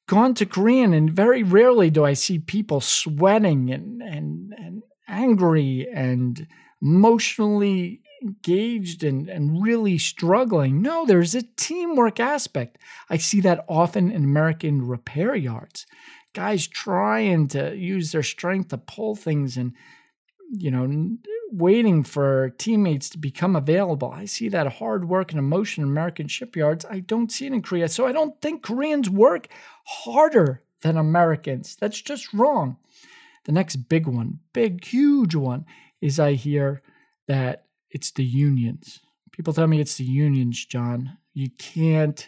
gone 0.07 0.35
to 0.35 0.47
Korean 0.47 0.93
and 0.93 1.11
very 1.11 1.43
rarely 1.43 1.91
do 1.91 2.05
I 2.05 2.12
see 2.12 2.38
people 2.38 2.81
sweating 2.81 3.71
and, 3.71 4.03
and, 4.03 4.53
and 4.59 4.83
angry 5.09 5.88
and 5.93 6.47
emotionally 6.83 8.03
engaged 8.23 9.05
and, 9.05 9.29
and 9.29 9.63
really 9.63 9.99
struggling. 9.99 10.83
No, 10.83 11.07
there's 11.07 11.35
a 11.35 11.43
teamwork 11.57 12.21
aspect. 12.21 12.79
I 13.09 13.17
see 13.17 13.41
that 13.43 13.65
often 13.69 14.11
in 14.11 14.25
American 14.25 14.87
repair 14.87 15.35
yards. 15.35 15.87
Guys 16.35 16.67
trying 16.67 17.49
to 17.49 17.77
use 17.77 18.13
their 18.13 18.23
strength 18.23 18.69
to 18.69 18.79
pull 18.79 19.17
things 19.17 19.57
and, 19.57 19.73
you 20.51 20.71
know, 20.71 21.17
waiting 21.51 22.05
for 22.05 22.51
teammates 22.59 23.09
to 23.11 23.19
become 23.19 23.57
available. 23.57 24.11
I 24.11 24.27
see 24.27 24.49
that 24.51 24.75
hard 24.75 25.09
work 25.09 25.33
and 25.33 25.39
emotion 25.39 25.83
in 25.83 25.91
American 25.91 26.29
shipyards. 26.29 26.85
I 26.85 27.01
don't 27.01 27.33
see 27.33 27.47
it 27.47 27.53
in 27.53 27.63
Korea. 27.63 27.89
So 27.89 28.07
I 28.07 28.13
don't 28.13 28.41
think 28.41 28.63
Koreans 28.63 29.09
work 29.09 29.49
harder 29.85 30.63
than 30.83 30.97
Americans. 30.97 31.77
That's 31.81 32.01
just 32.01 32.33
wrong. 32.35 32.77
The 33.45 33.53
next 33.53 33.77
big 33.77 34.07
one, 34.07 34.41
big, 34.53 34.85
huge 34.85 35.35
one, 35.35 35.65
is 36.01 36.21
I 36.21 36.35
hear 36.35 36.83
that 37.27 37.65
it's 37.90 38.11
the 38.11 38.25
unions. 38.25 39.00
People 39.33 39.52
tell 39.52 39.66
me 39.66 39.80
it's 39.80 39.97
the 39.97 40.04
unions, 40.04 40.64
John. 40.64 41.18
You 41.35 41.50
can't 41.59 42.26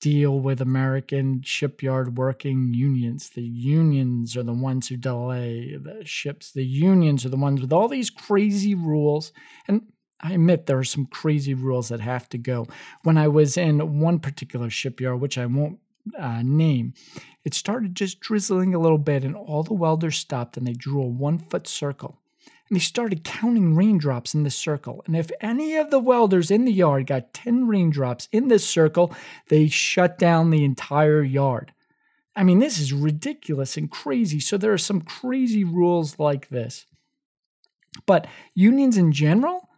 deal 0.00 0.38
with 0.40 0.60
American 0.60 1.42
shipyard 1.42 2.18
working 2.18 2.74
unions. 2.74 3.30
The 3.30 3.42
unions 3.42 4.36
are 4.36 4.42
the 4.42 4.52
ones 4.52 4.88
who 4.88 4.96
delay 4.96 5.76
the 5.76 6.04
ships. 6.04 6.52
The 6.52 6.64
unions 6.64 7.24
are 7.24 7.30
the 7.30 7.36
ones 7.36 7.60
with 7.60 7.72
all 7.72 7.88
these 7.88 8.10
crazy 8.10 8.74
rules. 8.74 9.32
And 9.66 9.82
I 10.20 10.34
admit 10.34 10.66
there 10.66 10.78
are 10.78 10.84
some 10.84 11.06
crazy 11.06 11.54
rules 11.54 11.88
that 11.88 12.00
have 12.00 12.28
to 12.30 12.38
go. 12.38 12.66
When 13.04 13.16
I 13.16 13.28
was 13.28 13.56
in 13.56 14.00
one 14.00 14.18
particular 14.18 14.70
shipyard, 14.70 15.20
which 15.20 15.38
I 15.38 15.46
won't 15.46 15.78
uh, 16.18 16.42
name, 16.42 16.94
it 17.44 17.54
started 17.54 17.94
just 17.94 18.20
drizzling 18.20 18.74
a 18.74 18.78
little 18.78 18.98
bit, 18.98 19.24
and 19.24 19.34
all 19.36 19.62
the 19.62 19.74
welders 19.74 20.16
stopped 20.16 20.56
and 20.56 20.66
they 20.66 20.72
drew 20.72 21.02
a 21.02 21.06
one 21.06 21.38
foot 21.38 21.66
circle 21.66 22.18
and 22.68 22.76
he 22.76 22.80
started 22.80 23.24
counting 23.24 23.76
raindrops 23.76 24.34
in 24.34 24.42
the 24.42 24.50
circle. 24.50 25.02
And 25.06 25.16
if 25.16 25.30
any 25.40 25.76
of 25.76 25.90
the 25.90 26.00
welders 26.00 26.50
in 26.50 26.64
the 26.64 26.72
yard 26.72 27.06
got 27.06 27.32
10 27.32 27.68
raindrops 27.68 28.28
in 28.32 28.48
this 28.48 28.66
circle, 28.66 29.14
they 29.48 29.68
shut 29.68 30.18
down 30.18 30.50
the 30.50 30.64
entire 30.64 31.22
yard. 31.22 31.72
I 32.34 32.42
mean, 32.42 32.58
this 32.58 32.78
is 32.78 32.92
ridiculous 32.92 33.76
and 33.76 33.90
crazy. 33.90 34.40
So 34.40 34.58
there 34.58 34.72
are 34.72 34.78
some 34.78 35.00
crazy 35.00 35.64
rules 35.64 36.18
like 36.18 36.48
this. 36.48 36.86
But 38.04 38.26
unions 38.54 38.98
in 38.98 39.12
general, 39.12 39.68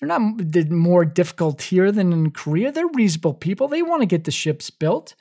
they're 0.00 0.08
not 0.08 0.70
more 0.70 1.04
difficult 1.04 1.60
here 1.60 1.90
than 1.90 2.12
in 2.12 2.30
Korea. 2.30 2.70
They're 2.70 2.86
reasonable 2.86 3.34
people. 3.34 3.68
They 3.68 3.82
want 3.82 4.02
to 4.02 4.06
get 4.06 4.24
the 4.24 4.30
ships 4.30 4.70
built. 4.70 5.14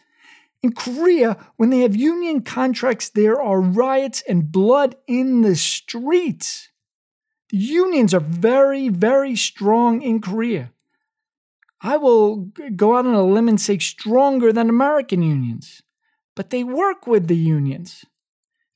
In 0.63 0.73
Korea, 0.73 1.37
when 1.57 1.69
they 1.69 1.79
have 1.79 1.95
union 1.95 2.41
contracts, 2.41 3.09
there 3.09 3.41
are 3.41 3.61
riots 3.61 4.23
and 4.27 4.51
blood 4.51 4.95
in 5.07 5.41
the 5.41 5.55
streets. 5.55 6.69
The 7.49 7.57
unions 7.57 8.13
are 8.13 8.19
very, 8.19 8.89
very 8.89 9.35
strong 9.35 10.01
in 10.01 10.19
Korea. 10.19 10.71
I 11.81 11.97
will 11.97 12.51
go 12.75 12.97
out 12.97 13.05
on 13.05 13.13
a 13.13 13.23
limb 13.23 13.47
and 13.47 13.61
say 13.61 13.77
stronger 13.77 14.51
than 14.51 14.69
American 14.69 15.21
unions, 15.21 15.83
but 16.35 16.49
they 16.49 16.63
work 16.63 17.05
with 17.05 17.27
the 17.27 17.35
unions 17.35 18.03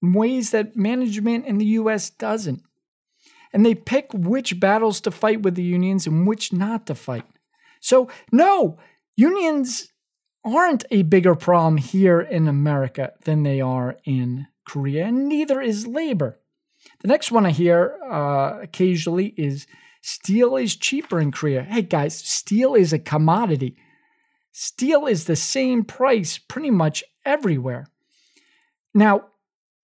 in 0.01 0.13
ways 0.13 0.51
that 0.51 0.75
management 0.75 1.45
in 1.45 1.57
the 1.57 1.65
US 1.65 2.09
doesn't. 2.11 2.61
And 3.51 3.65
they 3.65 3.75
pick 3.75 4.13
which 4.13 4.59
battles 4.59 5.01
to 5.01 5.11
fight 5.11 5.41
with 5.41 5.55
the 5.55 5.63
unions 5.63 6.07
and 6.07 6.27
which 6.27 6.53
not 6.53 6.85
to 6.87 6.95
fight. 6.95 7.25
So, 7.81 8.07
no, 8.31 8.77
unions 9.17 9.90
aren't 10.43 10.85
a 10.91 11.03
bigger 11.03 11.35
problem 11.35 11.77
here 11.77 12.19
in 12.19 12.47
America 12.47 13.13
than 13.23 13.43
they 13.43 13.61
are 13.61 13.97
in 14.05 14.47
Korea, 14.65 15.05
and 15.05 15.27
neither 15.27 15.61
is 15.61 15.87
labor. 15.87 16.39
The 17.01 17.07
next 17.07 17.31
one 17.31 17.45
I 17.45 17.51
hear 17.51 17.97
uh, 18.09 18.59
occasionally 18.61 19.33
is 19.37 19.67
steel 20.01 20.55
is 20.55 20.75
cheaper 20.75 21.19
in 21.19 21.31
Korea. 21.31 21.63
Hey 21.63 21.83
guys, 21.83 22.17
steel 22.17 22.75
is 22.75 22.91
a 22.93 22.99
commodity. 22.99 23.77
Steel 24.51 25.05
is 25.05 25.25
the 25.25 25.35
same 25.35 25.83
price 25.83 26.37
pretty 26.37 26.71
much 26.71 27.03
everywhere. 27.25 27.87
Now, 28.93 29.25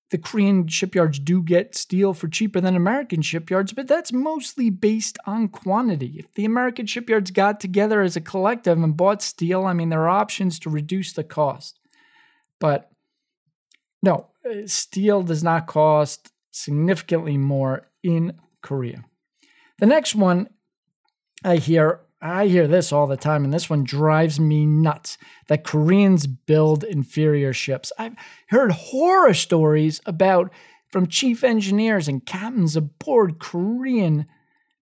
the 0.09 0.17
Korean 0.17 0.67
shipyards 0.67 1.19
do 1.19 1.41
get 1.41 1.75
steel 1.75 2.13
for 2.13 2.27
cheaper 2.27 2.61
than 2.61 2.75
American 2.75 3.21
shipyards, 3.21 3.73
but 3.73 3.87
that's 3.87 4.13
mostly 4.13 4.69
based 4.69 5.17
on 5.25 5.49
quantity. 5.49 6.15
If 6.17 6.33
the 6.33 6.45
American 6.45 6.85
shipyards 6.85 7.31
got 7.31 7.59
together 7.59 8.01
as 8.01 8.15
a 8.15 8.21
collective 8.21 8.81
and 8.81 8.95
bought 8.95 9.21
steel, 9.21 9.65
I 9.65 9.73
mean, 9.73 9.89
there 9.89 10.03
are 10.03 10.09
options 10.09 10.59
to 10.59 10.69
reduce 10.69 11.13
the 11.13 11.25
cost. 11.25 11.79
But 12.59 12.89
no, 14.01 14.27
uh, 14.49 14.65
steel 14.65 15.23
does 15.23 15.43
not 15.43 15.67
cost 15.67 16.31
significantly 16.51 17.37
more 17.37 17.89
in 18.01 18.39
Korea. 18.61 19.03
The 19.79 19.85
next 19.85 20.15
one 20.15 20.47
I 21.43 21.57
hear 21.57 22.01
I 22.21 22.47
hear 22.47 22.67
this 22.67 22.91
all 22.91 23.05
the 23.05 23.17
time, 23.17 23.43
and 23.43 23.53
this 23.53 23.69
one 23.69 23.83
drives 23.83 24.39
me 24.39 24.65
nuts 24.65 25.17
that 25.47 25.63
Koreans 25.63 26.25
build 26.25 26.83
inferior 26.83 27.53
ships. 27.53 27.91
I've 27.99 28.15
heard 28.49 28.71
horror 28.71 29.35
stories 29.35 30.01
about 30.05 30.51
from 30.91 31.07
chief 31.07 31.43
engineers 31.43 32.07
and 32.07 32.25
captains 32.25 32.75
aboard 32.75 33.39
Korean 33.39 34.25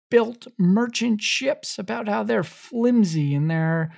built 0.09 0.47
merchant 0.57 1.21
ships 1.21 1.77
about 1.77 2.07
how 2.07 2.23
they're 2.23 2.43
flimsy 2.43 3.35
and 3.35 3.49
they're 3.49 3.91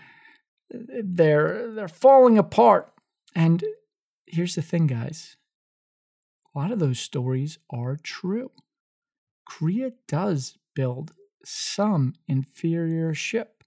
they're 0.70 1.72
they're 1.74 1.88
falling 1.88 2.38
apart. 2.38 2.92
And 3.36 3.64
here's 4.26 4.56
the 4.56 4.62
thing, 4.62 4.88
guys. 4.88 5.36
A 6.56 6.60
lot 6.60 6.72
of 6.72 6.80
those 6.80 7.00
stories 7.00 7.60
are 7.70 7.98
true. 8.02 8.52
Korea 9.46 9.92
does 10.08 10.58
build 10.76 11.14
some 11.44 12.14
inferior 12.28 13.14
ships. 13.14 13.66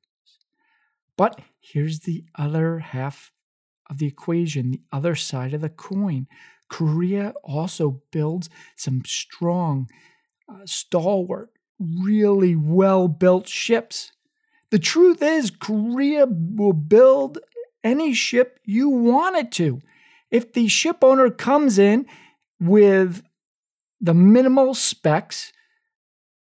But 1.16 1.40
here's 1.60 2.00
the 2.00 2.24
other 2.34 2.80
half 2.80 3.30
of 3.88 3.98
the 3.98 4.06
equation, 4.06 4.70
the 4.70 4.82
other 4.92 5.14
side 5.14 5.54
of 5.54 5.60
the 5.60 5.68
coin. 5.68 6.26
Korea 6.68 7.34
also 7.44 8.02
builds 8.10 8.48
some 8.76 9.02
strong, 9.04 9.88
uh, 10.48 10.64
stalwart, 10.64 11.50
really 11.78 12.56
well 12.56 13.08
built 13.08 13.48
ships. 13.48 14.12
The 14.70 14.78
truth 14.78 15.22
is, 15.22 15.50
Korea 15.50 16.26
will 16.26 16.72
build 16.72 17.38
any 17.82 18.14
ship 18.14 18.58
you 18.64 18.88
want 18.88 19.36
it 19.36 19.52
to. 19.52 19.80
If 20.30 20.52
the 20.52 20.66
ship 20.68 21.04
owner 21.04 21.30
comes 21.30 21.78
in 21.78 22.06
with 22.58 23.22
the 24.00 24.14
minimal 24.14 24.74
specs, 24.74 25.52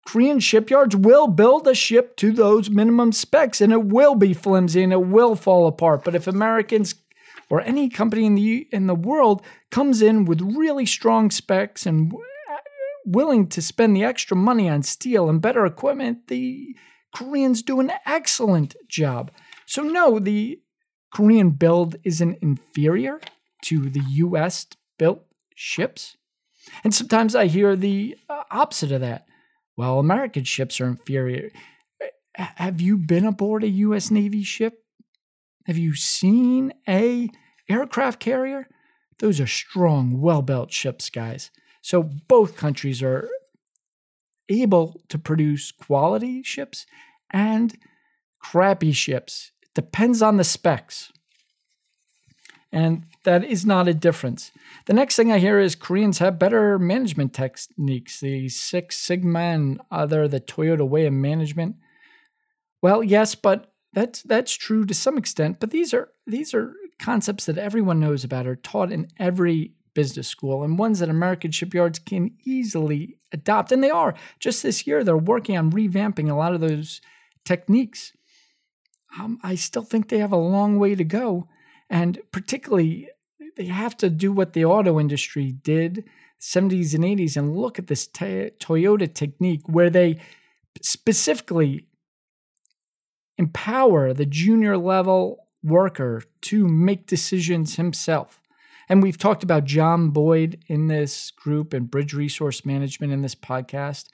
Korean 0.06 0.40
shipyards 0.40 0.96
will 0.96 1.28
build 1.28 1.68
a 1.68 1.76
ship 1.76 2.16
to 2.18 2.32
those 2.32 2.70
minimum 2.70 3.12
specs 3.12 3.62
and 3.62 3.72
it 3.72 3.86
will 3.86 4.16
be 4.16 4.34
flimsy 4.34 4.84
and 4.84 4.92
it 4.92 5.06
will 5.06 5.36
fall 5.36 5.68
apart. 5.68 6.04
But 6.04 6.16
if 6.16 6.28
Americans 6.28 6.96
or 7.50 7.62
any 7.62 7.90
company 7.90 8.26
in 8.26 8.36
the 8.36 8.68
in 8.72 8.88
the 8.88 8.96
world 8.96 9.44
comes 9.70 10.02
in 10.02 10.26
with 10.26 10.42
really 10.42 10.86
strong 10.86 11.30
specs 11.30 11.86
and 11.86 12.14
willing 13.06 13.48
to 13.48 13.62
spend 13.62 13.96
the 13.96 14.04
extra 14.04 14.36
money 14.38 14.70
on 14.70 14.84
steel 14.84 15.30
and 15.30 15.42
better 15.42 15.66
equipment, 15.66 16.28
the 16.28 16.76
Koreans 17.16 17.62
do 17.62 17.80
an 17.80 17.92
excellent 18.06 18.76
job. 18.88 19.32
So 19.66 19.84
no, 19.84 20.20
the 20.20 20.60
Korean 21.14 21.52
build 21.52 21.98
isn't 22.04 22.40
inferior 22.42 23.20
to 23.66 23.90
the 23.90 24.02
US 24.08 24.66
built 24.98 25.26
ships. 25.56 26.18
And 26.84 26.94
sometimes 26.94 27.36
I 27.36 27.48
hear 27.48 27.76
the 27.76 28.18
uh, 28.30 28.44
opposite 28.50 28.92
of 28.92 29.02
that. 29.02 29.28
Well, 29.78 30.00
American 30.00 30.44
ships 30.44 30.80
are 30.82 30.88
inferior. 30.88 31.52
Have 32.36 32.82
you 32.82 32.98
been 32.98 33.26
aboard 33.26 33.64
a 33.64 33.70
US 33.70 34.12
Navy 34.12 34.44
ship? 34.44 34.84
Have 35.66 35.78
you 35.78 35.96
seen 35.96 36.74
a 36.88 37.30
aircraft 37.70 38.20
carrier? 38.20 38.68
Those 39.20 39.40
are 39.40 39.48
strong, 39.48 40.20
well-built 40.20 40.72
ships, 40.72 41.10
guys. 41.10 41.52
So 41.82 42.04
both 42.04 42.58
countries 42.58 43.04
are 43.04 43.30
able 44.50 45.02
to 45.10 45.18
produce 45.18 45.72
quality 45.72 46.44
ships 46.44 46.86
and 47.30 47.78
crappy 48.40 48.92
ships. 48.92 49.52
It 49.62 49.70
depends 49.76 50.22
on 50.22 50.38
the 50.38 50.44
specs. 50.44 51.12
And 52.72 53.04
that 53.24 53.44
is 53.44 53.66
not 53.66 53.90
a 53.90 53.94
difference. 53.94 54.52
The 54.86 54.94
next 54.94 55.16
thing 55.16 55.32
I 55.32 55.40
hear 55.40 55.60
is 55.60 55.76
Koreans 55.76 56.20
have 56.20 56.40
better 56.40 56.80
management 56.80 57.34
techniques, 57.34 58.20
the 58.22 58.48
Six 58.48 58.98
Sigma 58.98 59.40
and 59.40 59.82
other, 59.92 60.28
the 60.28 60.40
Toyota 60.40 60.88
way 60.88 61.06
of 61.06 61.14
management. 61.14 61.76
Well, 62.82 63.04
yes, 63.04 63.36
but 63.36 63.74
that's 63.94 64.22
that's 64.24 64.54
true 64.54 64.86
to 64.86 64.94
some 64.94 65.18
extent. 65.18 65.60
But 65.60 65.72
these 65.72 65.94
are 65.94 66.10
these 66.26 66.54
are 66.54 66.74
concepts 66.98 67.46
that 67.46 67.58
everyone 67.58 68.00
knows 68.00 68.24
about, 68.24 68.48
are 68.48 68.56
taught 68.56 68.92
in 68.92 69.08
every 69.20 69.74
business 69.94 70.30
school, 70.30 70.64
and 70.64 70.80
ones 70.80 71.00
that 71.00 71.10
American 71.10 71.52
shipyards 71.52 72.00
can 72.00 72.32
easily 72.46 73.18
adopt. 73.34 73.74
And 73.74 73.84
they 73.84 73.90
are. 73.90 74.16
Just 74.40 74.64
this 74.64 74.88
year, 74.88 75.04
they're 75.04 75.18
working 75.18 75.58
on 75.58 75.72
revamping 75.72 76.32
a 76.32 76.36
lot 76.36 76.54
of 76.54 76.62
those 76.62 77.02
techniques. 77.44 78.14
Um, 79.20 79.40
I 79.44 79.56
still 79.56 79.84
think 79.84 80.08
they 80.08 80.20
have 80.20 80.32
a 80.32 80.38
long 80.38 80.80
way 80.80 80.96
to 80.96 81.04
go 81.04 81.50
and 81.92 82.20
particularly, 82.32 83.10
they 83.58 83.66
have 83.66 83.98
to 83.98 84.10
do 84.10 84.32
what 84.32 84.54
the 84.54 84.64
auto 84.64 84.98
industry 84.98 85.52
did 85.52 86.06
70s 86.40 86.96
and 86.96 87.04
80s 87.04 87.36
and 87.36 87.56
look 87.56 87.78
at 87.78 87.88
this 87.88 88.08
Toyota 88.08 89.14
technique 89.14 89.68
where 89.68 89.90
they 89.90 90.20
specifically 90.82 91.86
empower 93.38 94.14
the 94.14 94.26
junior 94.26 94.78
level 94.78 95.48
worker 95.62 96.24
to 96.44 96.66
make 96.68 97.08
decisions 97.08 97.76
himself. 97.76 98.42
And 98.88 99.04
we've 99.04 99.18
talked 99.18 99.44
about 99.44 99.66
John 99.66 100.10
Boyd 100.12 100.64
in 100.68 100.88
this 100.88 101.30
group 101.32 101.74
and 101.74 101.92
Bridge 101.92 102.14
Resource 102.14 102.66
Management 102.66 103.12
in 103.12 103.22
this 103.22 103.36
podcast. 103.36 104.08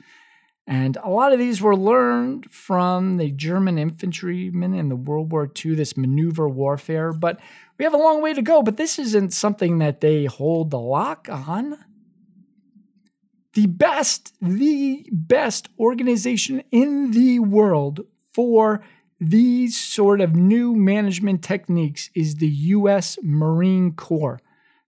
And 0.68 0.98
a 1.02 1.10
lot 1.10 1.32
of 1.32 1.40
these 1.40 1.62
were 1.62 1.78
learned 1.78 2.52
from 2.52 3.16
the 3.16 3.32
German 3.32 3.78
infantrymen 3.78 4.74
in 4.74 4.90
the 4.90 4.98
World 4.98 5.32
War 5.32 5.50
II, 5.66 5.76
this 5.76 5.96
maneuver 5.96 6.50
warfare. 6.50 7.14
But 7.14 7.40
we 7.78 7.86
have 7.86 7.94
a 7.94 7.98
long 7.98 8.22
way 8.22 8.34
to 8.34 8.42
go. 8.42 8.62
But 8.62 8.76
this 8.76 9.00
isn't 9.00 9.32
something 9.34 9.78
that 9.80 10.02
they 10.02 10.26
hold 10.26 10.72
the 10.72 10.80
lock 10.80 11.30
on. 11.32 11.78
The 13.54 13.68
best, 13.68 14.34
the 14.42 15.08
best 15.12 15.70
organization 15.80 16.64
in 16.70 17.12
the 17.12 17.40
world 17.40 18.02
for 18.34 18.84
these 19.22 19.80
sort 19.80 20.20
of 20.20 20.36
new 20.36 20.76
management 20.76 21.44
techniques 21.44 22.10
is 22.14 22.36
the 22.36 22.50
U.S. 22.50 23.18
Marine 23.24 23.94
Corps. 23.94 24.42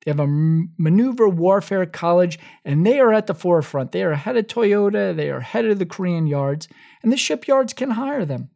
They 0.03 0.11
have 0.11 0.19
a 0.19 0.27
maneuver 0.27 1.27
warfare 1.27 1.85
college, 1.85 2.39
and 2.63 2.85
they 2.85 2.99
are 2.99 3.13
at 3.13 3.27
the 3.27 3.33
forefront. 3.33 3.91
They 3.91 4.03
are 4.03 4.11
ahead 4.11 4.37
of 4.37 4.47
Toyota, 4.47 5.15
they 5.15 5.29
are 5.29 5.37
ahead 5.39 5.65
of 5.65 5.79
the 5.79 5.85
Korean 5.85 6.25
yards, 6.25 6.67
and 7.03 7.11
the 7.11 7.17
shipyards 7.17 7.73
can 7.73 7.91
hire 7.91 8.25
them. 8.25 8.49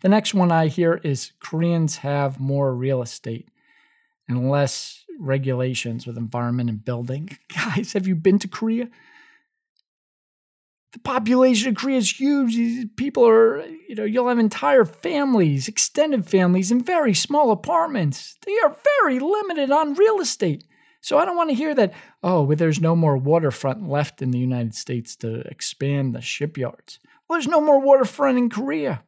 The 0.00 0.08
next 0.08 0.34
one 0.34 0.52
I 0.52 0.68
hear 0.68 1.00
is 1.02 1.32
Koreans 1.40 1.98
have 1.98 2.38
more 2.40 2.74
real 2.74 3.02
estate 3.02 3.48
and 4.28 4.48
less 4.48 5.04
regulations 5.18 6.06
with 6.06 6.16
environment 6.16 6.70
and 6.70 6.84
building. 6.84 7.36
Guys, 7.54 7.92
have 7.94 8.06
you 8.06 8.14
been 8.14 8.38
to 8.40 8.48
Korea? 8.48 8.88
The 10.92 10.98
population 11.00 11.68
of 11.68 11.74
Korea 11.76 11.98
is 11.98 12.18
huge. 12.18 12.54
These 12.56 12.86
People 12.96 13.28
are, 13.28 13.64
you 13.66 13.94
know, 13.94 14.04
you'll 14.04 14.28
have 14.28 14.38
entire 14.38 14.84
families, 14.84 15.68
extended 15.68 16.26
families 16.26 16.70
in 16.70 16.82
very 16.82 17.14
small 17.14 17.50
apartments. 17.50 18.36
They 18.46 18.56
are 18.64 18.76
very 19.00 19.18
limited 19.18 19.70
on 19.70 19.94
real 19.94 20.20
estate. 20.20 20.64
So 21.00 21.18
I 21.18 21.24
don't 21.24 21.36
want 21.36 21.50
to 21.50 21.56
hear 21.56 21.74
that, 21.74 21.92
oh, 22.22 22.42
well, 22.42 22.56
there's 22.56 22.80
no 22.80 22.96
more 22.96 23.16
waterfront 23.16 23.88
left 23.88 24.20
in 24.22 24.30
the 24.30 24.38
United 24.38 24.74
States 24.74 25.14
to 25.16 25.40
expand 25.42 26.14
the 26.14 26.20
shipyards. 26.20 26.98
Well, 27.28 27.38
there's 27.38 27.46
no 27.46 27.60
more 27.60 27.80
waterfront 27.80 28.38
in 28.38 28.50
Korea. 28.50 29.04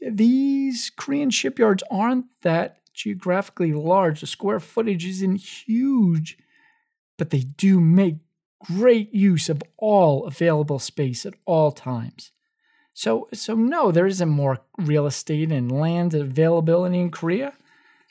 These 0.00 0.92
Korean 0.96 1.30
shipyards 1.30 1.82
aren't 1.90 2.26
that 2.42 2.78
geographically 2.92 3.72
large. 3.72 4.20
The 4.20 4.26
square 4.26 4.60
footage 4.60 5.04
isn't 5.06 5.36
huge, 5.36 6.38
but 7.16 7.30
they 7.30 7.40
do 7.40 7.80
make 7.80 8.16
great 8.64 9.12
use 9.14 9.48
of 9.48 9.62
all 9.76 10.26
available 10.26 10.78
space 10.78 11.26
at 11.26 11.34
all 11.44 11.72
times. 11.72 12.32
So, 12.94 13.28
so 13.34 13.54
no, 13.54 13.92
there 13.92 14.06
isn't 14.06 14.28
more 14.28 14.58
real 14.78 15.06
estate 15.06 15.52
and 15.52 15.70
land 15.70 16.14
availability 16.14 16.98
in 16.98 17.10
Korea. 17.10 17.52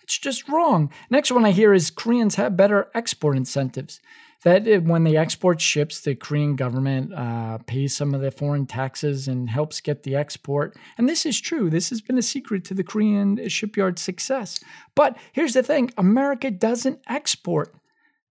It's 0.04 0.20
just 0.20 0.48
wrong. 0.48 0.92
Next 1.10 1.32
one 1.32 1.44
I 1.44 1.52
hear 1.52 1.74
is 1.74 1.90
Koreans 1.90 2.36
have 2.36 2.56
better 2.56 2.90
export 2.94 3.36
incentives. 3.36 4.00
That 4.44 4.84
when 4.84 5.04
they 5.04 5.18
export 5.18 5.60
ships, 5.60 6.02
the 6.02 6.14
Korean 6.14 6.56
government 6.56 7.12
uh, 7.16 7.58
pays 7.66 7.98
some 7.98 8.14
of 8.14 8.22
the 8.22 8.30
foreign 8.30 8.68
taxes 8.68 9.28
and 9.28 9.50
helps 9.50 9.82
get 9.82 10.04
the 10.04 10.16
export. 10.16 10.78
And 11.00 11.10
this 11.10 11.26
is 11.26 11.42
true. 11.42 11.72
This 11.72 11.90
has 11.90 12.02
been 12.02 12.20
a 12.20 12.22
secret 12.22 12.64
to 12.66 12.76
the 12.76 12.84
Korean 12.84 13.50
shipyard 13.50 13.98
success. 13.98 14.60
But 14.94 15.18
here's 15.34 15.54
the 15.54 15.64
thing 15.64 15.92
America 15.98 16.52
doesn't 16.52 17.00
export 17.08 17.74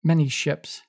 many 0.05 0.29
ships 0.29 0.83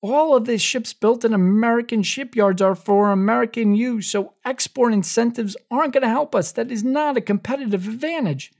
all 0.00 0.36
of 0.36 0.46
these 0.46 0.62
ships 0.62 0.92
built 0.92 1.24
in 1.24 1.34
American 1.34 2.02
shipyards 2.02 2.62
are 2.62 2.74
for 2.74 3.10
American 3.10 3.74
use, 3.74 4.06
so 4.08 4.34
export 4.44 4.92
incentives 4.92 5.56
aren't 5.70 5.92
going 5.92 6.02
to 6.02 6.08
help 6.08 6.34
us. 6.34 6.52
That 6.52 6.70
is 6.70 6.84
not 6.84 7.16
a 7.16 7.20
competitive 7.20 7.88
advantage. 7.88 8.52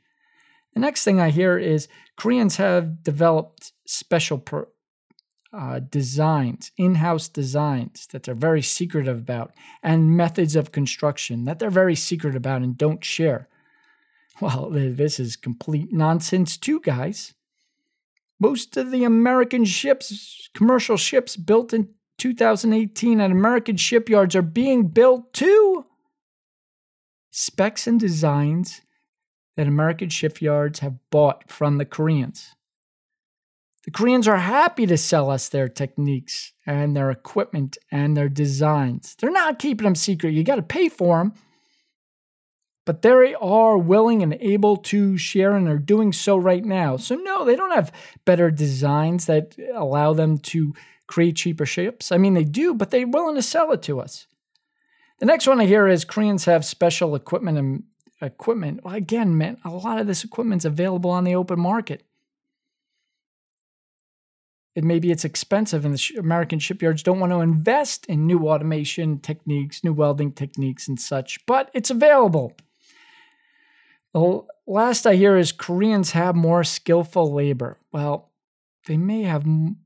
The 0.74 0.80
next 0.80 1.04
thing 1.04 1.20
I 1.20 1.30
hear 1.30 1.56
is 1.58 1.88
Koreans 2.16 2.56
have 2.56 3.02
developed 3.02 3.72
special 3.86 4.38
per, 4.38 4.68
uh, 5.52 5.80
designs, 5.80 6.72
in 6.76 6.96
house 6.96 7.28
designs 7.28 8.06
that 8.08 8.24
they're 8.24 8.34
very 8.34 8.62
secretive 8.62 9.18
about, 9.18 9.52
and 9.82 10.16
methods 10.16 10.56
of 10.56 10.72
construction 10.72 11.44
that 11.44 11.58
they're 11.58 11.70
very 11.70 11.94
secret 11.94 12.36
about 12.36 12.62
and 12.62 12.76
don't 12.76 13.04
share. 13.04 13.48
Well, 14.40 14.70
this 14.72 15.18
is 15.18 15.36
complete 15.36 15.92
nonsense, 15.92 16.56
too, 16.56 16.80
guys. 16.80 17.34
Most 18.40 18.76
of 18.76 18.90
the 18.90 19.04
American 19.04 19.64
ships, 19.64 20.48
commercial 20.54 20.96
ships 20.96 21.36
built 21.36 21.72
in 21.72 21.88
2018 22.18 23.20
at 23.20 23.30
American 23.30 23.76
shipyards, 23.76 24.36
are 24.36 24.42
being 24.42 24.88
built 24.88 25.32
to 25.34 25.86
specs 27.30 27.86
and 27.86 27.98
designs 27.98 28.82
that 29.56 29.66
American 29.66 30.08
shipyards 30.08 30.78
have 30.78 30.98
bought 31.10 31.50
from 31.50 31.78
the 31.78 31.84
Koreans. 31.84 32.54
The 33.84 33.90
Koreans 33.90 34.28
are 34.28 34.36
happy 34.36 34.86
to 34.86 34.96
sell 34.96 35.30
us 35.30 35.48
their 35.48 35.68
techniques 35.68 36.52
and 36.66 36.96
their 36.96 37.10
equipment 37.10 37.78
and 37.90 38.16
their 38.16 38.28
designs. 38.28 39.16
They're 39.18 39.30
not 39.30 39.58
keeping 39.58 39.84
them 39.84 39.94
secret. 39.94 40.34
You 40.34 40.44
got 40.44 40.56
to 40.56 40.62
pay 40.62 40.88
for 40.88 41.18
them. 41.18 41.32
But 42.88 43.02
they 43.02 43.34
are 43.34 43.76
willing 43.76 44.22
and 44.22 44.32
able 44.40 44.78
to 44.78 45.18
share 45.18 45.54
and 45.54 45.68
are 45.68 45.76
doing 45.76 46.10
so 46.10 46.38
right 46.38 46.64
now. 46.64 46.96
So, 46.96 47.16
no, 47.16 47.44
they 47.44 47.54
don't 47.54 47.74
have 47.74 47.92
better 48.24 48.50
designs 48.50 49.26
that 49.26 49.56
allow 49.74 50.14
them 50.14 50.38
to 50.38 50.72
create 51.06 51.36
cheaper 51.36 51.66
ships. 51.66 52.10
I 52.10 52.16
mean, 52.16 52.32
they 52.32 52.44
do, 52.44 52.72
but 52.72 52.90
they're 52.90 53.06
willing 53.06 53.34
to 53.34 53.42
sell 53.42 53.72
it 53.72 53.82
to 53.82 54.00
us. 54.00 54.26
The 55.18 55.26
next 55.26 55.46
one 55.46 55.60
I 55.60 55.66
hear 55.66 55.86
is 55.86 56.06
Koreans 56.06 56.46
have 56.46 56.64
special 56.64 57.14
equipment 57.14 57.58
and 57.58 57.82
equipment. 58.22 58.82
Well, 58.82 58.94
again, 58.94 59.36
man, 59.36 59.58
a 59.66 59.68
lot 59.68 60.00
of 60.00 60.06
this 60.06 60.24
equipment's 60.24 60.64
available 60.64 61.10
on 61.10 61.24
the 61.24 61.34
open 61.34 61.60
market. 61.60 62.06
It 64.74 64.82
maybe 64.82 65.10
it's 65.10 65.26
expensive, 65.26 65.84
and 65.84 65.94
the 65.94 66.16
American 66.18 66.58
shipyards 66.58 67.02
don't 67.02 67.20
want 67.20 67.32
to 67.32 67.40
invest 67.40 68.06
in 68.06 68.26
new 68.26 68.48
automation 68.48 69.18
techniques, 69.18 69.84
new 69.84 69.92
welding 69.92 70.32
techniques, 70.32 70.88
and 70.88 70.98
such. 70.98 71.44
But 71.44 71.70
it's 71.74 71.90
available. 71.90 72.56
The 74.14 74.42
last 74.66 75.06
I 75.06 75.14
hear 75.14 75.36
is 75.36 75.52
Koreans 75.52 76.12
have 76.12 76.34
more 76.34 76.64
skillful 76.64 77.32
labor. 77.32 77.78
Well, 77.92 78.30
they 78.86 78.96
may 78.96 79.22
have 79.22 79.42
m- 79.44 79.78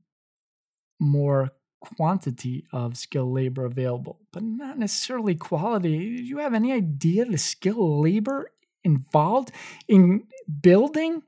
more 0.99 1.51
quantity 1.81 2.65
of 2.71 2.97
skilled 2.97 3.33
labor 3.33 3.65
available, 3.65 4.19
but 4.31 4.43
not 4.43 4.77
necessarily 4.77 5.35
quality. 5.35 5.97
Do 6.17 6.23
you 6.23 6.37
have 6.37 6.53
any 6.53 6.71
idea 6.71 7.25
the 7.25 7.37
skilled 7.37 8.03
labor 8.03 8.51
involved 8.83 9.51
in 9.87 10.23
building 10.61 11.23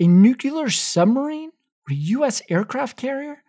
a 0.00 0.06
nuclear 0.06 0.70
submarine 0.70 1.50
or 1.88 1.92
a 1.92 1.96
U.S. 1.96 2.42
aircraft 2.48 2.96
carrier? 2.96 3.42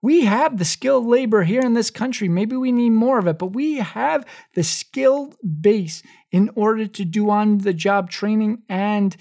We 0.00 0.24
have 0.26 0.58
the 0.58 0.64
skilled 0.64 1.06
labor 1.06 1.42
here 1.42 1.60
in 1.60 1.74
this 1.74 1.90
country. 1.90 2.28
Maybe 2.28 2.56
we 2.56 2.70
need 2.70 2.90
more 2.90 3.18
of 3.18 3.26
it, 3.26 3.38
but 3.38 3.52
we 3.52 3.76
have 3.76 4.24
the 4.54 4.62
skilled 4.62 5.36
base 5.60 6.02
in 6.30 6.50
order 6.54 6.86
to 6.86 7.04
do 7.04 7.30
on 7.30 7.58
the 7.58 7.74
job 7.74 8.10
training 8.10 8.62
and 8.68 9.16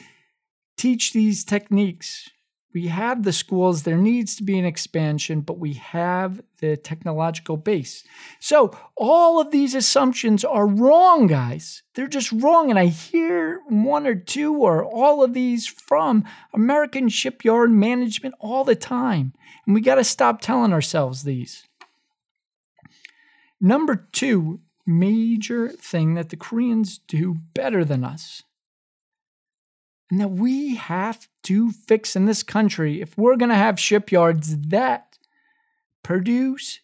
teach 0.78 1.14
these 1.14 1.44
techniques 1.44 2.30
we 2.78 2.90
have 2.90 3.24
the 3.24 3.34
schools, 3.34 3.82
there 3.82 3.98
needs 3.98 4.36
to 4.36 4.44
be 4.44 4.60
an 4.60 4.64
expansion, 4.64 5.42
but 5.42 5.58
we 5.58 5.74
have 5.74 6.44
the 6.60 6.78
technological 6.78 7.58
base. 7.58 8.04
So 8.40 8.70
all 8.96 9.42
of 9.42 9.50
these 9.50 9.74
assumptions 9.74 10.46
are 10.46 10.68
wrong, 10.68 11.26
guys. 11.26 11.82
They're 11.96 12.06
just 12.06 12.32
wrong. 12.32 12.70
And 12.70 12.78
I 12.78 12.86
hear 12.86 13.62
one 13.68 14.06
or 14.06 14.14
two 14.14 14.54
or 14.58 14.86
all 14.86 15.24
of 15.24 15.34
these 15.34 15.66
from 15.66 16.24
American 16.54 17.10
shipyard 17.10 17.72
management 17.72 18.36
all 18.40 18.64
the 18.64 18.76
time. 18.76 19.34
And 19.66 19.74
we 19.74 19.82
got 19.82 19.96
to 19.96 20.04
stop 20.04 20.40
telling 20.40 20.72
ourselves 20.72 21.24
these. 21.24 21.64
Number 23.60 24.08
two 24.12 24.60
major 24.86 25.70
thing 25.70 26.14
that 26.14 26.30
the 26.30 26.38
Koreans 26.38 27.00
do 27.08 27.38
better 27.56 27.84
than 27.84 28.04
us 28.04 28.44
and 30.10 30.20
that 30.20 30.32
we 30.32 30.76
have 30.76 31.28
to 31.44 31.72
fix 31.72 32.16
in 32.16 32.26
this 32.26 32.44
country 32.44 33.02
if 33.02 33.18
we're 33.18 33.36
going 33.36 33.50
to 33.50 33.56
have 33.56 33.80
shipyards 33.80 34.58
that 34.70 35.18
produce 36.04 36.80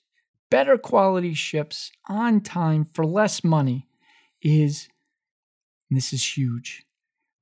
better 0.49 0.77
quality 0.77 1.33
ships 1.33 1.91
on 2.07 2.41
time 2.41 2.85
for 2.85 3.05
less 3.05 3.43
money 3.43 3.87
is 4.41 4.89
this 5.89 6.11
is 6.11 6.37
huge. 6.37 6.85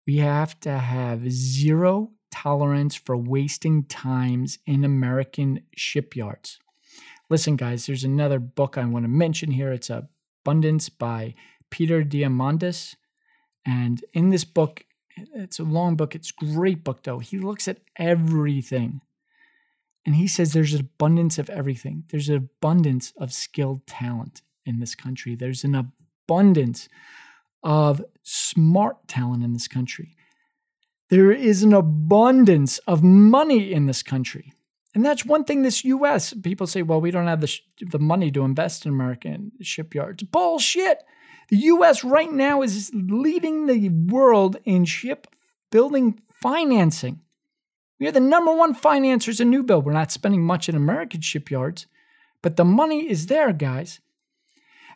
We 0.06 0.18
have 0.18 0.60
to 0.62 0.78
have 0.78 1.32
zero 1.32 2.12
tolerance 2.32 2.96
for 2.96 3.16
wasting 3.18 3.84
times 3.84 4.60
in 4.66 4.84
American 4.84 5.64
shipyards. 5.76 6.60
Listen, 7.30 7.56
guys, 7.56 7.86
there's 7.86 8.04
another 8.04 8.40
book 8.40 8.78
I 8.78 8.86
want 8.86 9.06
to 9.06 9.10
mention 9.10 9.52
here. 9.52 9.72
It's 9.72 9.90
Abundance 9.90 10.90
by 10.90 11.34
Peter 11.70 12.04
Diamandis. 12.04 12.96
And 13.66 14.04
in 14.14 14.30
this 14.30 14.44
book, 14.44 14.84
it's 15.18 15.60
a 15.60 15.64
long 15.64 15.96
book. 15.96 16.16
It's 16.16 16.32
great 16.32 16.84
book, 16.84 17.04
though. 17.04 17.20
He 17.20 17.38
looks 17.38 17.68
at 17.68 17.80
everything. 17.98 19.02
And 20.06 20.16
he 20.16 20.28
says 20.28 20.54
there's 20.54 20.74
an 20.74 20.82
abundance 20.82 21.38
of 21.38 21.50
everything. 21.50 22.06
There's 22.10 22.30
an 22.30 22.36
abundance 22.36 23.14
of 23.18 23.32
skilled 23.34 23.86
talent 23.86 24.42
in 24.66 24.80
this 24.80 24.96
country. 24.96 25.36
There's 25.36 25.64
an 25.64 25.76
abundance 25.76 26.90
of 27.64 28.04
smart 28.24 29.08
talent 29.08 29.44
in 29.44 29.54
this 29.54 29.68
country. 29.68 30.16
There 31.10 31.32
is 31.32 31.62
an 31.62 31.74
abundance 31.74 32.78
of 32.80 33.04
money 33.04 33.72
in 33.72 33.86
this 33.86 34.02
country. 34.02 34.54
And 34.94 35.06
that's 35.06 35.26
one 35.26 35.44
thing 35.44 35.62
this 35.62 35.86
US, 35.86 36.34
people 36.34 36.68
say, 36.68 36.82
well, 36.82 37.00
we 37.00 37.12
don't 37.12 37.28
have 37.28 37.42
the, 37.42 37.48
sh- 37.48 37.62
the 37.80 38.00
money 38.00 38.32
to 38.32 38.44
invest 38.44 38.86
in 38.86 38.92
American 38.92 39.52
shipyards. 39.62 40.24
Bullshit. 40.24 41.04
The 41.52 41.58
US 41.58 42.04
right 42.04 42.32
now 42.32 42.62
is 42.62 42.92
leading 42.94 43.68
the 43.68 43.90
world 43.90 44.58
in 44.64 44.86
ship 44.86 45.28
building 45.70 46.22
financing. 46.42 47.20
We 48.00 48.08
are 48.08 48.12
the 48.12 48.22
number 48.22 48.54
one 48.54 48.74
financiers 48.74 49.40
in 49.42 49.50
new 49.50 49.62
build. 49.62 49.86
We're 49.86 49.92
not 49.92 50.12
spending 50.12 50.44
much 50.44 50.70
in 50.70 50.76
American 50.76 51.22
shipyards, 51.22 51.88
but 52.42 52.56
the 52.56 52.66
money 52.66 53.10
is 53.10 53.28
there, 53.28 53.52
guys. 53.52 54.00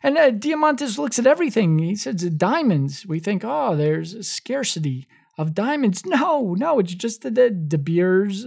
And 0.02 0.16
uh, 0.16 0.30
Diamandis 0.30 0.98
looks 0.98 1.18
at 1.18 1.26
everything. 1.26 1.78
He 1.78 1.94
says 1.94 2.22
diamonds. 2.22 3.06
We 3.06 3.20
think, 3.20 3.42
oh, 3.44 3.76
there's 3.76 4.14
a 4.14 4.22
scarcity 4.22 5.06
of 5.38 5.54
diamonds. 5.54 6.04
No, 6.06 6.54
no, 6.54 6.78
it's 6.78 6.94
just 6.94 7.22
the, 7.22 7.30
the 7.30 7.50
De 7.50 7.78
Beers 7.78 8.46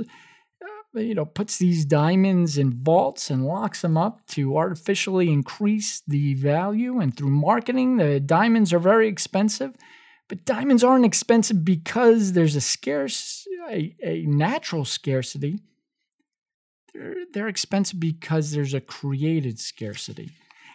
you 0.94 1.14
know, 1.14 1.26
puts 1.26 1.58
these 1.58 1.86
diamonds 1.86 2.58
in 2.58 2.84
vaults 2.84 3.30
and 3.30 3.46
locks 3.46 3.82
them 3.82 3.98
up 3.98 4.26
to 4.28 4.58
artificially 4.58 5.32
increase 5.32 6.02
the 6.08 6.34
value. 6.36 7.00
And 7.00 7.16
through 7.16 7.30
marketing, 7.30 7.98
the 7.98 8.20
diamonds 8.20 8.74
are 8.74 8.80
very 8.80 9.08
expensive. 9.08 9.76
But 10.28 10.46
diamonds 10.46 10.84
aren't 10.84 11.06
expensive 11.06 11.66
because 11.66 12.34
there's 12.34 12.56
a 12.56 12.62
scarce, 12.62 13.48
a, 13.70 13.96
a 14.04 14.26
natural 14.26 14.86
scarcity. 14.86 15.60
They're, 16.94 17.16
they're 17.34 17.48
expensive 17.48 18.00
because 18.00 18.52
there's 18.52 18.74
a 18.74 18.82
created 18.82 19.60
scarcity. 19.60 20.32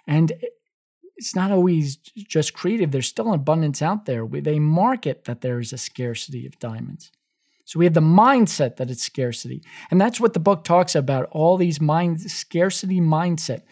And 0.06 0.32
it's 1.16 1.36
not 1.36 1.52
always 1.52 1.96
just 1.96 2.54
creative. 2.54 2.90
There's 2.90 3.06
still 3.06 3.28
an 3.28 3.34
abundance 3.34 3.80
out 3.80 4.06
there. 4.06 4.26
They 4.26 4.58
market 4.58 5.24
that 5.24 5.40
there 5.40 5.60
is 5.60 5.72
a 5.72 5.78
scarcity 5.78 6.46
of 6.46 6.58
diamonds. 6.58 7.12
So 7.64 7.78
we 7.78 7.86
have 7.86 7.94
the 7.94 8.00
mindset 8.00 8.76
that 8.76 8.90
it's 8.90 9.02
scarcity. 9.02 9.62
And 9.90 10.00
that's 10.00 10.20
what 10.20 10.34
the 10.34 10.40
book 10.40 10.64
talks 10.64 10.94
about 10.94 11.28
all 11.30 11.56
these 11.56 11.80
mind 11.80 12.20
scarcity 12.30 13.00
mindset 13.00 13.62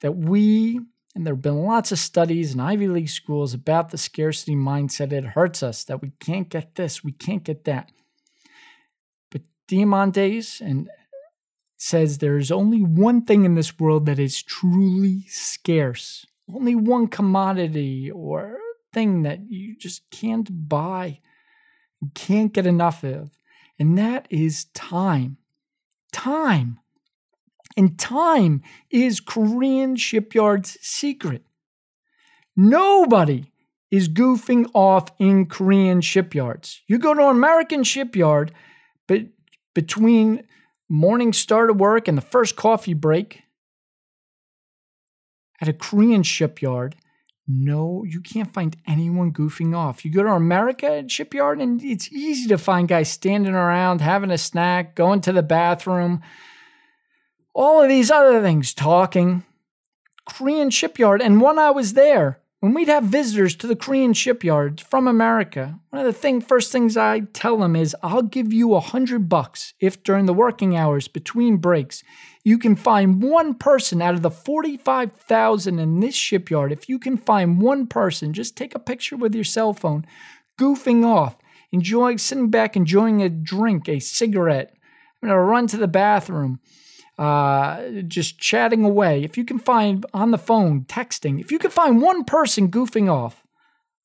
that 0.00 0.16
we 0.16 0.80
and 1.14 1.26
there 1.26 1.34
have 1.34 1.42
been 1.42 1.64
lots 1.64 1.90
of 1.90 1.98
studies 1.98 2.54
in 2.54 2.60
Ivy 2.60 2.86
League 2.86 3.08
schools 3.08 3.52
about 3.52 3.90
the 3.90 3.98
scarcity 3.98 4.54
mindset. 4.54 5.12
It 5.12 5.24
hurts 5.24 5.60
us 5.62 5.82
that 5.84 6.00
we 6.00 6.12
can't 6.20 6.48
get 6.48 6.76
this, 6.76 7.02
we 7.02 7.12
can't 7.12 7.42
get 7.42 7.64
that. 7.64 7.90
But 9.30 9.42
Diamandis 9.68 10.60
and 10.60 10.88
says 11.76 12.18
there 12.18 12.36
is 12.36 12.52
only 12.52 12.80
one 12.80 13.24
thing 13.24 13.44
in 13.44 13.54
this 13.54 13.78
world 13.78 14.06
that 14.06 14.18
is 14.18 14.42
truly 14.42 15.24
scarce. 15.28 16.26
Only 16.52 16.74
one 16.74 17.08
commodity 17.08 18.10
or 18.10 18.58
thing 18.92 19.22
that 19.22 19.50
you 19.50 19.76
just 19.76 20.08
can't 20.10 20.68
buy, 20.68 21.20
can't 22.14 22.52
get 22.52 22.66
enough 22.66 23.02
of 23.02 23.30
and 23.80 23.96
that 23.96 24.26
is 24.28 24.66
time. 24.66 25.38
Time. 26.12 26.78
And 27.76 27.98
time 27.98 28.62
is 28.90 29.20
Korean 29.20 29.96
shipyards' 29.96 30.76
secret. 30.82 31.42
Nobody 32.54 33.50
is 33.90 34.08
goofing 34.08 34.70
off 34.74 35.08
in 35.18 35.46
Korean 35.46 36.02
shipyards. 36.02 36.82
You 36.86 36.98
go 36.98 37.14
to 37.14 37.22
an 37.22 37.36
American 37.36 37.82
shipyard, 37.82 38.52
but 39.08 39.22
between 39.74 40.44
morning 40.88 41.32
start 41.32 41.70
of 41.70 41.80
work 41.80 42.06
and 42.06 42.18
the 42.18 42.22
first 42.22 42.56
coffee 42.56 42.94
break, 42.94 43.42
at 45.60 45.68
a 45.68 45.72
Korean 45.72 46.22
shipyard, 46.22 46.96
no, 47.52 48.04
you 48.04 48.20
can't 48.20 48.52
find 48.52 48.76
anyone 48.86 49.32
goofing 49.32 49.76
off. 49.76 50.04
You 50.04 50.12
go 50.12 50.22
to 50.22 50.30
America 50.30 51.04
shipyard 51.08 51.60
and 51.60 51.82
it's 51.82 52.12
easy 52.12 52.48
to 52.48 52.58
find 52.58 52.86
guys 52.86 53.10
standing 53.10 53.54
around, 53.54 54.00
having 54.00 54.30
a 54.30 54.38
snack, 54.38 54.94
going 54.94 55.20
to 55.22 55.32
the 55.32 55.42
bathroom, 55.42 56.22
all 57.52 57.82
of 57.82 57.88
these 57.88 58.10
other 58.10 58.40
things, 58.40 58.72
talking. 58.72 59.42
Korean 60.28 60.70
shipyard. 60.70 61.20
And 61.20 61.40
when 61.40 61.58
I 61.58 61.70
was 61.70 61.94
there, 61.94 62.38
when 62.60 62.74
we'd 62.74 62.88
have 62.88 63.04
visitors 63.04 63.56
to 63.56 63.66
the 63.66 63.74
Korean 63.74 64.12
shipyards 64.12 64.82
from 64.82 65.08
America, 65.08 65.80
one 65.88 66.00
of 66.00 66.06
the 66.06 66.18
thing, 66.18 66.40
first 66.40 66.70
things 66.70 66.96
I 66.96 67.20
tell 67.20 67.56
them 67.56 67.74
is, 67.74 67.96
I'll 68.02 68.22
give 68.22 68.52
you 68.52 68.74
a 68.74 68.80
hundred 68.80 69.28
bucks 69.28 69.72
if 69.80 70.02
during 70.02 70.26
the 70.26 70.34
working 70.34 70.76
hours 70.76 71.08
between 71.08 71.56
breaks 71.56 72.04
you 72.42 72.58
can 72.58 72.74
find 72.74 73.22
one 73.22 73.54
person 73.54 74.00
out 74.00 74.14
of 74.14 74.22
the 74.22 74.30
45,000 74.30 75.78
in 75.78 76.00
this 76.00 76.14
shipyard. 76.14 76.72
If 76.72 76.88
you 76.88 76.98
can 76.98 77.16
find 77.16 77.60
one 77.60 77.86
person, 77.86 78.32
just 78.32 78.56
take 78.56 78.74
a 78.74 78.78
picture 78.78 79.16
with 79.16 79.34
your 79.34 79.44
cell 79.44 79.74
phone, 79.74 80.06
goofing 80.58 81.04
off, 81.04 81.36
enjoying, 81.70 82.18
sitting 82.18 82.48
back, 82.48 82.76
enjoying 82.76 83.22
a 83.22 83.28
drink, 83.28 83.88
a 83.88 83.98
cigarette, 84.00 84.74
I'm 85.22 85.28
gonna 85.28 85.42
run 85.42 85.66
to 85.68 85.76
the 85.76 85.88
bathroom 85.88 86.60
uh, 87.20 87.82
just 88.08 88.38
chatting 88.38 88.82
away, 88.82 89.22
if 89.22 89.36
you 89.36 89.44
can 89.44 89.58
find 89.58 90.06
on 90.14 90.30
the 90.30 90.38
phone, 90.38 90.84
texting, 90.84 91.38
if 91.38 91.52
you 91.52 91.58
can 91.58 91.70
find 91.70 92.00
one 92.00 92.24
person 92.24 92.70
goofing 92.70 93.12
off, 93.12 93.44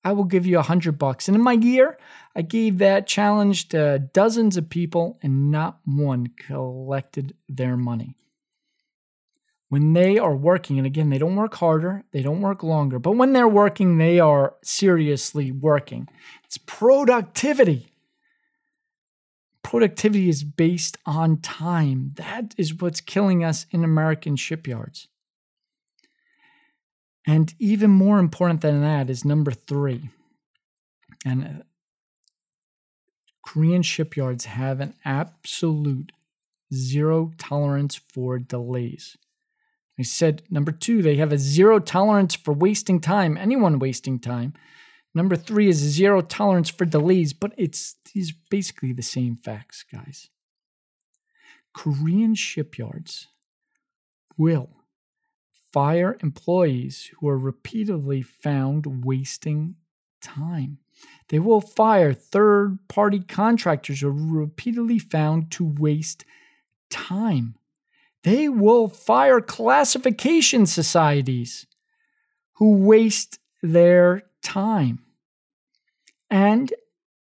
I 0.04 0.12
will 0.12 0.26
give 0.26 0.46
you 0.46 0.60
a 0.60 0.64
hundred 0.64 1.00
bucks. 1.00 1.30
And 1.30 1.36
in 1.36 1.42
my 1.42 1.54
year, 1.54 1.98
I 2.36 2.42
gave 2.42 2.78
that 2.80 3.08
challenge 3.08 3.70
to 3.70 4.00
dozens 4.00 4.58
of 4.58 4.70
people, 4.70 5.18
and 5.24 5.50
not 5.50 5.80
one 5.86 6.28
collected 6.36 7.34
their 7.48 7.78
money. 7.78 8.18
When 9.70 9.94
they 9.94 10.18
are 10.18 10.36
working, 10.36 10.78
and 10.78 10.86
again, 10.86 11.10
they 11.10 11.18
don't 11.18 11.38
work 11.38 11.56
harder, 11.56 12.04
they 12.12 12.22
don't 12.22 12.42
work 12.42 12.64
longer, 12.64 13.00
but 13.00 13.16
when 13.16 13.32
they're 13.32 13.48
working, 13.48 13.98
they 13.98 14.20
are 14.20 14.56
seriously 14.62 15.54
working. 15.54 16.10
It's 16.44 16.58
productivity 16.58 17.94
productivity 19.66 20.30
is 20.30 20.44
based 20.44 20.96
on 21.08 21.38
time. 21.38 22.12
That 22.18 22.54
is 22.56 22.80
what's 22.80 23.02
killing 23.02 23.44
us 23.44 23.66
in 23.72 23.84
American 23.84 24.36
shipyards. 24.36 25.08
And 27.26 27.52
even 27.58 27.90
more 27.90 28.20
important 28.20 28.62
than 28.62 28.82
that 28.82 29.10
is 29.10 29.26
number 29.26 29.50
three. 29.50 30.12
And 31.26 31.44
uh, 31.44 31.64
Korean 33.44 33.82
shipyards 33.82 34.46
have 34.46 34.82
an 34.82 34.94
absolute 35.04 36.12
zero 36.72 37.32
tolerance 37.40 38.00
for 38.14 38.38
delays. 38.38 39.18
I 39.98 40.04
said 40.04 40.44
number 40.48 40.74
two, 40.74 41.02
they 41.02 41.16
have 41.16 41.32
a 41.32 41.40
zero 41.40 41.80
tolerance 41.80 42.36
for 42.36 42.54
wasting 42.54 43.02
time, 43.02 43.36
anyone 43.36 43.80
wasting 43.80 44.20
time. 44.20 44.54
Number 45.16 45.38
three 45.38 45.70
is 45.70 45.78
zero 45.78 46.20
tolerance 46.20 46.70
for 46.70 46.84
delays, 46.84 47.32
but 47.32 47.54
it's 47.58 47.96
these 48.14 48.34
basically 48.34 48.92
the 48.92 49.02
same 49.02 49.38
facts, 49.38 49.86
guys. 49.90 50.30
Korean 51.74 52.36
shipyards 52.36 53.28
will 54.38 54.70
fire 55.72 56.18
employees 56.22 57.12
who 57.20 57.30
are 57.30 57.38
repeatedly 57.38 58.22
found 58.22 59.06
wasting 59.06 59.76
time. 60.22 60.80
They 61.30 61.40
will 61.40 61.62
fire 61.62 62.14
third 62.14 62.80
party 62.90 63.20
contractors 63.20 64.02
who 64.02 64.10
are 64.10 64.12
repeatedly 64.12 65.00
found 65.00 65.50
to 65.52 65.66
waste 65.66 66.26
time. 66.90 67.56
They 68.24 68.50
will 68.50 68.90
fire 68.90 69.40
classification 69.40 70.66
societies 70.66 71.68
who 72.54 72.78
waste 72.78 73.40
their 73.62 74.24
time. 74.42 75.05
And 76.30 76.74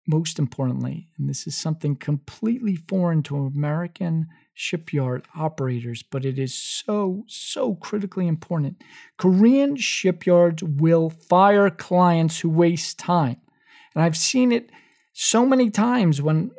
most 0.08 0.39
importantly, 0.39 1.08
and 1.17 1.30
this 1.30 1.47
is 1.47 1.56
something 1.56 1.95
completely 1.95 2.75
foreign 2.75 3.23
to 3.23 3.38
American 3.38 4.27
shipyard 4.54 5.25
operators, 5.36 6.04
but 6.04 6.25
it 6.25 6.38
is 6.38 6.54
so, 6.54 7.23
so 7.27 7.75
critically 7.75 8.27
important. 8.27 8.82
Korean 9.17 9.75
shipyards 9.75 10.63
will 10.63 11.10
fire 11.10 11.69
clients 11.69 12.39
who 12.39 12.49
waste 12.49 12.99
time. 12.99 13.38
And 13.93 14.04
I've 14.04 14.17
seen 14.17 14.51
it 14.51 14.69
so 15.13 15.45
many 15.45 15.69
times 15.69 16.21
when 16.21 16.51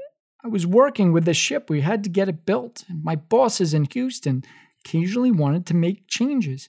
I 0.45 0.49
was 0.49 0.67
working 0.67 1.13
with 1.13 1.25
the 1.25 1.35
ship, 1.35 1.69
we 1.69 1.81
had 1.81 2.03
to 2.05 2.11
get 2.11 2.29
it 2.29 2.47
built. 2.47 2.85
My 2.89 3.17
bosses 3.17 3.75
in 3.75 3.85
Houston 3.93 4.43
occasionally 4.85 5.31
wanted 5.31 5.67
to 5.67 5.75
make 5.75 6.09
changes 6.09 6.69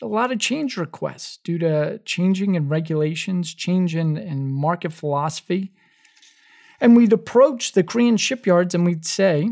a 0.00 0.06
lot 0.06 0.32
of 0.32 0.38
change 0.38 0.76
requests 0.76 1.38
due 1.38 1.58
to 1.58 1.98
changing 2.04 2.54
in 2.54 2.68
regulations, 2.68 3.54
change 3.54 3.94
in, 3.94 4.16
in 4.16 4.50
market 4.50 4.92
philosophy. 4.92 5.72
And 6.80 6.96
we'd 6.96 7.12
approach 7.12 7.72
the 7.72 7.84
Korean 7.84 8.16
shipyards 8.16 8.74
and 8.74 8.84
we'd 8.84 9.06
say, 9.06 9.50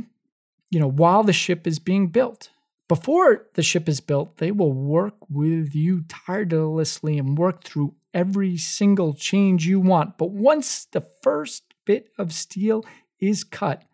you 0.71 0.81
know, 0.81 0.89
while 0.89 1.23
the 1.23 1.33
ship 1.33 1.67
is 1.67 1.79
being 1.79 2.09
built, 2.09 2.51
before 2.89 3.47
the 3.55 3.63
ship 3.63 3.89
is 3.89 4.01
built, 4.01 4.39
they 4.39 4.51
will 4.51 4.73
work 4.73 5.15
with 5.29 5.75
you 5.77 6.03
tirelessly 6.09 7.19
and 7.19 7.39
work 7.39 7.63
through 7.63 7.95
every 8.13 8.57
single 8.57 9.15
change 9.15 9.67
you 9.67 9.79
want. 9.79 10.19
But 10.19 10.31
once 10.31 10.87
the 10.87 11.07
first 11.23 11.63
bit 11.85 12.11
of 12.19 12.33
steel 12.33 12.85
is 13.21 13.45
cut, 13.45 13.85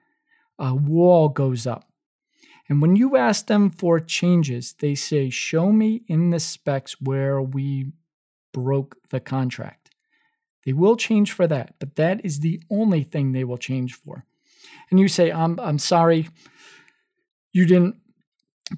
a 0.58 0.74
wall 0.74 1.28
goes 1.28 1.66
up. 1.66 1.85
And 2.68 2.82
when 2.82 2.96
you 2.96 3.16
ask 3.16 3.46
them 3.46 3.70
for 3.70 4.00
changes, 4.00 4.74
they 4.80 4.94
say, 4.94 5.30
Show 5.30 5.72
me 5.72 6.02
in 6.08 6.30
the 6.30 6.40
specs 6.40 7.00
where 7.00 7.40
we 7.40 7.92
broke 8.52 8.96
the 9.10 9.20
contract. 9.20 9.90
They 10.64 10.72
will 10.72 10.96
change 10.96 11.32
for 11.32 11.46
that, 11.46 11.74
but 11.78 11.94
that 11.94 12.24
is 12.24 12.40
the 12.40 12.60
only 12.70 13.04
thing 13.04 13.30
they 13.32 13.44
will 13.44 13.58
change 13.58 13.94
for. 13.94 14.24
And 14.90 14.98
you 14.98 15.06
say, 15.06 15.30
I'm, 15.30 15.60
I'm 15.60 15.78
sorry, 15.78 16.28
you 17.52 17.66
didn't 17.66 17.96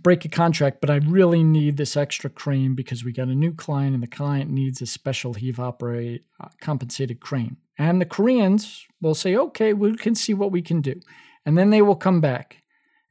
break 0.02 0.26
a 0.26 0.28
contract, 0.28 0.82
but 0.82 0.90
I 0.90 0.96
really 0.96 1.42
need 1.42 1.78
this 1.78 1.96
extra 1.96 2.28
crane 2.28 2.74
because 2.74 3.04
we 3.04 3.12
got 3.12 3.28
a 3.28 3.34
new 3.34 3.54
client 3.54 3.94
and 3.94 4.02
the 4.02 4.08
client 4.08 4.50
needs 4.50 4.82
a 4.82 4.86
special 4.86 5.32
heave 5.32 5.58
operate 5.58 6.24
uh, 6.40 6.48
compensated 6.60 7.20
crane. 7.20 7.56
And 7.78 8.00
the 8.00 8.06
Koreans 8.06 8.86
will 9.00 9.14
say, 9.14 9.36
okay, 9.36 9.72
we 9.72 9.96
can 9.96 10.14
see 10.14 10.34
what 10.34 10.52
we 10.52 10.60
can 10.60 10.82
do. 10.82 11.00
And 11.46 11.56
then 11.56 11.70
they 11.70 11.80
will 11.80 11.96
come 11.96 12.20
back 12.20 12.62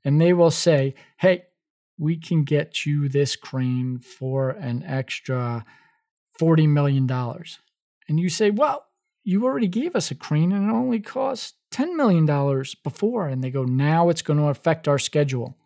and 0.08 0.22
they 0.22 0.32
will 0.32 0.52
say, 0.52 0.96
hey, 1.18 1.44
we 1.98 2.16
can 2.16 2.46
get 2.46 2.86
you 2.86 3.10
this 3.10 3.36
crane 3.36 4.00
for 4.00 4.52
an 4.52 4.82
extra 4.84 5.66
$40 6.40 6.70
million. 6.70 7.12
And 7.12 8.18
you 8.18 8.30
say, 8.30 8.50
well, 8.50 8.86
you 9.26 9.44
already 9.44 9.68
gave 9.68 9.98
us 9.98 10.10
a 10.10 10.16
crane 10.16 10.54
and 10.54 10.70
it 10.70 10.74
only 10.74 11.02
cost 11.02 11.56
$10 11.74 11.98
million 11.98 12.26
before. 12.86 13.28
And 13.28 13.44
they 13.44 13.50
go, 13.50 13.66
now 13.66 14.08
it's 14.08 14.22
going 14.22 14.40
to 14.40 14.46
affect 14.46 14.88
our 14.88 14.98
schedule. 14.98 15.58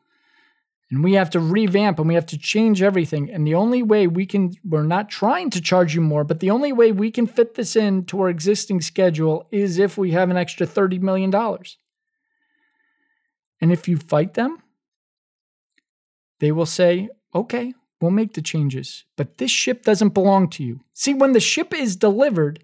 And 0.90 1.04
we 1.04 1.14
have 1.14 1.30
to 1.30 1.40
revamp 1.40 2.00
and 2.00 2.08
we 2.08 2.16
have 2.16 2.26
to 2.26 2.38
change 2.40 2.82
everything. 2.82 3.30
And 3.30 3.46
the 3.46 3.54
only 3.54 3.84
way 3.84 4.08
we 4.08 4.26
can, 4.26 4.54
we're 4.64 4.82
not 4.82 5.08
trying 5.08 5.52
to 5.52 5.62
charge 5.62 5.94
you 5.94 6.02
more, 6.02 6.24
but 6.24 6.40
the 6.40 6.50
only 6.50 6.74
way 6.74 6.92
we 6.92 7.12
can 7.12 7.28
fit 7.28 7.54
this 7.54 7.76
in 7.76 8.06
to 8.06 8.22
our 8.22 8.30
existing 8.30 8.82
schedule 8.82 9.48
is 9.52 9.78
if 9.78 10.00
we 10.00 10.14
have 10.14 10.32
an 10.32 10.38
extra 10.38 10.66
$30 10.66 11.00
million. 11.00 11.32
And 13.62 13.72
if 13.72 13.88
you 13.88 13.98
fight 13.98 14.34
them, 14.34 14.58
they 16.40 16.52
will 16.52 16.66
say, 16.66 17.10
okay, 17.34 17.74
we'll 18.02 18.12
make 18.12 18.34
the 18.34 18.42
changes, 18.42 19.06
but 19.16 19.38
this 19.38 19.52
ship 19.52 19.84
doesn't 19.84 20.16
belong 20.16 20.50
to 20.50 20.64
you. 20.64 20.80
See, 20.94 21.14
when 21.14 21.34
the 21.34 21.40
ship 21.40 21.74
is 21.74 21.96
delivered, 21.96 22.64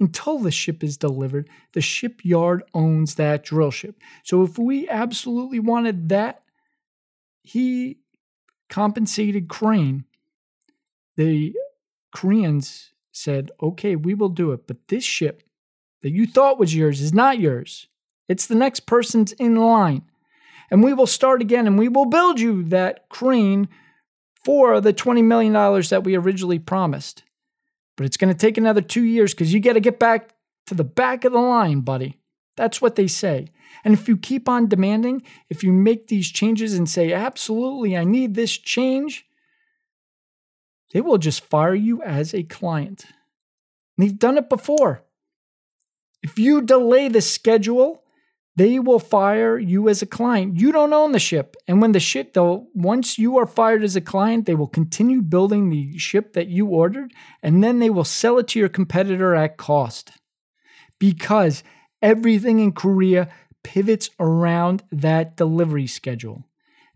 until 0.00 0.38
the 0.38 0.50
ship 0.50 0.82
is 0.82 0.96
delivered, 0.96 1.48
the 1.72 1.80
shipyard 1.80 2.62
owns 2.72 3.16
that 3.16 3.44
drill 3.44 3.70
ship. 3.70 4.00
So 4.24 4.42
if 4.42 4.58
we 4.58 4.88
absolutely 4.88 5.58
wanted 5.58 6.08
that, 6.08 6.42
he 7.42 7.98
compensated 8.70 9.48
crane, 9.48 10.04
the 11.16 11.54
Koreans 12.14 12.92
said, 13.12 13.50
okay, 13.60 13.96
we 13.96 14.14
will 14.14 14.28
do 14.28 14.52
it, 14.52 14.66
but 14.66 14.88
this 14.88 15.04
ship 15.04 15.42
that 16.02 16.10
you 16.10 16.26
thought 16.26 16.58
was 16.58 16.74
yours 16.74 17.00
is 17.00 17.12
not 17.12 17.40
yours. 17.40 17.88
It's 18.28 18.46
the 18.46 18.54
next 18.54 18.80
person's 18.86 19.32
in 19.32 19.56
line 19.56 20.07
and 20.70 20.82
we 20.82 20.92
will 20.92 21.06
start 21.06 21.40
again 21.40 21.66
and 21.66 21.78
we 21.78 21.88
will 21.88 22.06
build 22.06 22.40
you 22.40 22.62
that 22.64 23.08
crane 23.08 23.68
for 24.44 24.80
the 24.80 24.92
$20 24.92 25.24
million 25.24 25.52
that 25.52 26.04
we 26.04 26.16
originally 26.16 26.58
promised. 26.58 27.22
But 27.96 28.06
it's 28.06 28.16
going 28.16 28.32
to 28.32 28.38
take 28.38 28.56
another 28.56 28.80
two 28.80 29.02
years 29.02 29.34
because 29.34 29.52
you 29.52 29.60
got 29.60 29.72
to 29.74 29.80
get 29.80 29.98
back 29.98 30.30
to 30.66 30.74
the 30.74 30.84
back 30.84 31.24
of 31.24 31.32
the 31.32 31.38
line, 31.38 31.80
buddy. 31.80 32.16
That's 32.56 32.80
what 32.80 32.96
they 32.96 33.06
say. 33.06 33.48
And 33.84 33.94
if 33.94 34.08
you 34.08 34.16
keep 34.16 34.48
on 34.48 34.68
demanding, 34.68 35.22
if 35.48 35.62
you 35.62 35.72
make 35.72 36.08
these 36.08 36.30
changes 36.30 36.74
and 36.74 36.88
say, 36.88 37.12
absolutely, 37.12 37.96
I 37.96 38.04
need 38.04 38.34
this 38.34 38.56
change, 38.56 39.26
they 40.92 41.00
will 41.00 41.18
just 41.18 41.44
fire 41.44 41.74
you 41.74 42.02
as 42.02 42.34
a 42.34 42.42
client. 42.42 43.04
And 43.96 44.06
they've 44.06 44.18
done 44.18 44.38
it 44.38 44.48
before. 44.48 45.04
If 46.22 46.38
you 46.38 46.62
delay 46.62 47.08
the 47.08 47.20
schedule, 47.20 48.02
they 48.58 48.80
will 48.80 48.98
fire 48.98 49.56
you 49.56 49.88
as 49.88 50.02
a 50.02 50.06
client. 50.06 50.58
You 50.58 50.72
don't 50.72 50.92
own 50.92 51.12
the 51.12 51.20
ship. 51.20 51.56
And 51.68 51.80
when 51.80 51.92
the 51.92 52.00
ship, 52.00 52.34
though, 52.34 52.66
once 52.74 53.16
you 53.16 53.38
are 53.38 53.46
fired 53.46 53.84
as 53.84 53.94
a 53.94 54.00
client, 54.00 54.46
they 54.46 54.56
will 54.56 54.66
continue 54.66 55.22
building 55.22 55.70
the 55.70 55.96
ship 55.96 56.32
that 56.32 56.48
you 56.48 56.66
ordered 56.66 57.12
and 57.40 57.62
then 57.62 57.78
they 57.78 57.88
will 57.88 58.02
sell 58.02 58.36
it 58.38 58.48
to 58.48 58.58
your 58.58 58.68
competitor 58.68 59.36
at 59.36 59.58
cost. 59.58 60.10
Because 60.98 61.62
everything 62.02 62.58
in 62.58 62.72
Korea 62.72 63.28
pivots 63.62 64.10
around 64.18 64.82
that 64.90 65.36
delivery 65.36 65.86
schedule. 65.86 66.44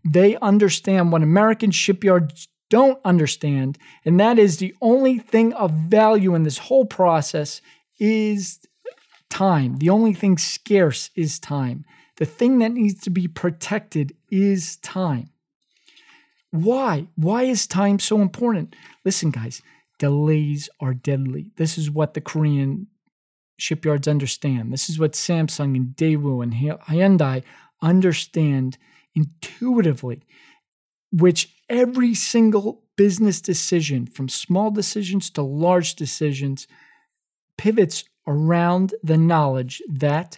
They 0.03 0.35
understand 0.37 1.13
what 1.13 1.23
American 1.23 1.71
shipyards 1.71 2.49
don't 2.69 2.99
understand, 3.05 3.77
and 4.03 4.19
that 4.19 4.37
is 4.37 4.57
the 4.57 4.75
only 4.81 5.17
thing 5.17 5.53
of 5.53 5.71
value 5.71 6.35
in 6.35 6.43
this 6.43 6.57
whole 6.57 6.85
process 6.85 7.61
is 7.99 8.59
time. 9.33 9.77
The 9.77 9.89
only 9.89 10.13
thing 10.13 10.37
scarce 10.37 11.09
is 11.15 11.39
time. 11.39 11.85
The 12.17 12.25
thing 12.25 12.59
that 12.59 12.71
needs 12.71 13.01
to 13.01 13.09
be 13.09 13.27
protected 13.27 14.15
is 14.29 14.77
time. 14.77 15.31
Why? 16.51 17.07
Why 17.15 17.43
is 17.43 17.65
time 17.65 17.97
so 17.97 18.21
important? 18.21 18.75
Listen, 19.03 19.31
guys, 19.31 19.63
delays 19.97 20.69
are 20.79 20.93
deadly. 20.93 21.49
This 21.57 21.79
is 21.79 21.89
what 21.89 22.13
the 22.13 22.21
Korean 22.21 22.85
shipyards 23.57 24.07
understand. 24.07 24.71
This 24.71 24.87
is 24.87 24.99
what 24.99 25.13
Samsung 25.13 25.75
and 25.75 25.95
Daewoo 25.95 26.43
and 26.43 26.53
Hyundai 26.53 27.43
understand 27.81 28.77
intuitively, 29.15 30.21
which 31.11 31.55
every 31.69 32.13
single 32.13 32.83
business 32.95 33.41
decision, 33.41 34.05
from 34.05 34.29
small 34.29 34.69
decisions 34.69 35.31
to 35.31 35.41
large 35.41 35.95
decisions, 35.95 36.67
pivots 37.57 38.03
around 38.27 38.93
the 39.03 39.17
knowledge 39.17 39.81
that 39.87 40.37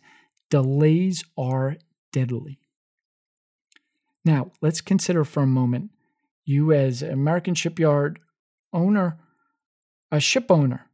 delays 0.50 1.24
are 1.38 1.78
deadly. 2.12 2.60
Now, 4.24 4.52
let's 4.62 4.82
consider 4.82 5.24
for 5.24 5.44
a 5.44 5.48
moment 5.48 5.92
you, 6.46 6.72
as 6.72 7.02
an 7.02 7.12
American 7.12 7.56
shipyard 7.56 8.20
owner, 8.74 9.18
a 10.12 10.20
ship 10.20 10.52
owner, 10.52 10.90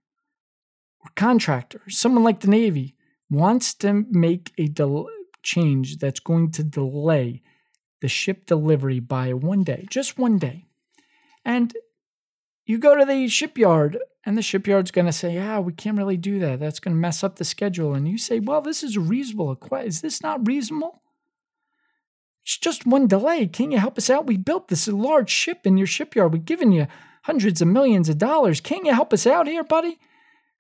or 1.04 1.12
contractor, 1.16 1.82
someone 1.90 2.24
like 2.24 2.42
the 2.42 2.48
Navy, 2.48 2.96
wants 3.30 3.74
to 3.76 4.06
make 4.10 4.52
a 4.58 4.68
del- 4.68 5.10
change 5.44 5.98
that's 5.98 6.20
going 6.20 6.52
to 6.52 6.64
delay 6.64 7.42
the 8.02 8.08
ship 8.08 8.46
delivery 8.46 9.00
by 9.00 9.34
one 9.34 9.64
day, 9.64 9.86
just 9.90 10.18
one 10.18 10.38
day. 10.38 10.66
And 11.46 11.76
you 12.66 12.78
go 12.78 12.96
to 12.96 13.06
the 13.06 13.28
shipyard, 13.28 13.98
and 14.26 14.38
the 14.38 14.42
shipyard's 14.42 14.92
going 14.92 15.08
to 15.08 15.12
say, 15.12 15.34
Yeah, 15.34 15.60
we 15.60 15.74
can't 15.74 15.98
really 15.98 16.18
do 16.18 16.40
that. 16.40 16.60
That's 16.60 16.80
going 16.80 16.96
to 16.96 17.00
mess 17.00 17.24
up 17.24 17.38
the 17.38 17.46
schedule. 17.46 17.94
And 17.94 18.08
you 18.08 18.18
say, 18.18 18.40
Well, 18.40 18.62
this 18.62 18.84
is 18.84 18.98
reasonable. 18.98 19.58
Is 19.84 20.02
this 20.02 20.22
not 20.22 20.48
reasonable? 20.48 21.02
It's 22.44 22.58
just 22.58 22.86
one 22.86 23.08
delay. 23.08 23.48
Can 23.48 23.72
you 23.72 23.78
help 23.78 23.98
us 23.98 24.10
out? 24.10 24.26
We 24.26 24.38
built 24.38 24.68
this 24.68 24.88
large 24.88 25.30
ship 25.30 25.66
in 25.66 25.78
your 25.78 25.88
shipyard. 25.88 26.34
We've 26.34 26.46
given 26.46 26.72
you 26.72 26.88
hundreds 27.24 27.62
of 27.62 27.68
millions 27.68 28.10
of 28.10 28.18
dollars. 28.18 28.62
Can't 28.62 28.86
you 28.86 28.94
help 28.94 29.14
us 29.14 29.28
out 29.28 29.48
here, 29.48 29.64
buddy? 29.64 30.00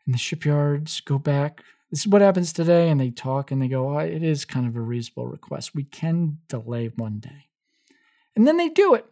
And 0.06 0.14
the 0.14 0.20
shipyards 0.20 1.02
go 1.02 1.18
back. 1.18 1.62
This 1.90 2.02
is 2.02 2.08
what 2.08 2.22
happens 2.22 2.54
today. 2.54 2.90
And 2.90 3.00
they 3.00 3.10
talk 3.10 3.52
and 3.52 3.62
they 3.62 3.68
go, 3.68 3.96
oh, 3.96 4.00
It 4.00 4.24
is 4.24 4.46
kind 4.46 4.68
of 4.68 4.76
a 4.76 4.82
reasonable 4.82 5.28
request. 5.28 5.76
We 5.76 5.84
can 5.84 6.40
delay 6.48 6.92
one 6.96 7.20
day. 7.20 7.50
And 8.36 8.48
then 8.48 8.58
they 8.58 8.70
do 8.70 8.96
it. 8.96 9.06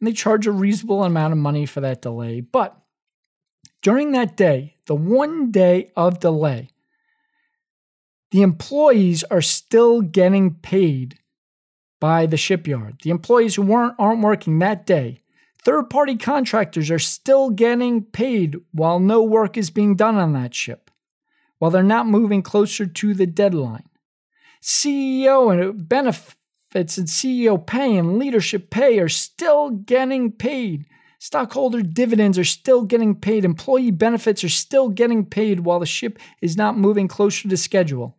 And 0.00 0.06
they 0.06 0.12
charge 0.12 0.46
a 0.46 0.52
reasonable 0.52 1.04
amount 1.04 1.32
of 1.32 1.38
money 1.38 1.64
for 1.64 1.80
that 1.80 2.02
delay. 2.02 2.40
But 2.40 2.76
during 3.86 4.10
that 4.10 4.36
day, 4.36 4.74
the 4.86 4.96
one 4.96 5.52
day 5.52 5.92
of 5.96 6.18
delay, 6.18 6.68
the 8.32 8.42
employees 8.42 9.22
are 9.24 9.40
still 9.40 10.00
getting 10.00 10.54
paid 10.54 11.20
by 12.00 12.26
the 12.26 12.36
shipyard. 12.36 12.98
The 13.04 13.10
employees 13.10 13.54
who 13.54 13.62
weren't 13.62 13.94
aren't 13.98 14.22
working 14.22 14.58
that 14.58 14.86
day 14.86 15.22
Third 15.66 15.90
party 15.90 16.16
contractors 16.16 16.92
are 16.92 17.00
still 17.00 17.50
getting 17.50 18.04
paid 18.04 18.54
while 18.70 19.00
no 19.00 19.20
work 19.24 19.56
is 19.56 19.70
being 19.70 19.96
done 19.96 20.14
on 20.14 20.32
that 20.34 20.54
ship, 20.54 20.92
while 21.58 21.72
they're 21.72 21.82
not 21.82 22.06
moving 22.06 22.40
closer 22.40 22.86
to 22.86 23.14
the 23.14 23.26
deadline. 23.26 23.88
CEO 24.62 25.52
and 25.52 25.88
benefits 25.88 26.96
and 26.98 27.08
CEO 27.08 27.66
pay 27.66 27.96
and 27.96 28.16
leadership 28.16 28.70
pay 28.70 29.00
are 29.00 29.08
still 29.08 29.70
getting 29.70 30.30
paid. 30.30 30.86
Stockholder 31.18 31.82
dividends 31.82 32.38
are 32.38 32.44
still 32.44 32.82
getting 32.82 33.14
paid. 33.14 33.44
Employee 33.44 33.90
benefits 33.90 34.44
are 34.44 34.48
still 34.48 34.88
getting 34.88 35.24
paid 35.24 35.60
while 35.60 35.80
the 35.80 35.86
ship 35.86 36.18
is 36.42 36.56
not 36.56 36.76
moving 36.76 37.08
closer 37.08 37.48
to 37.48 37.56
schedule. 37.56 38.16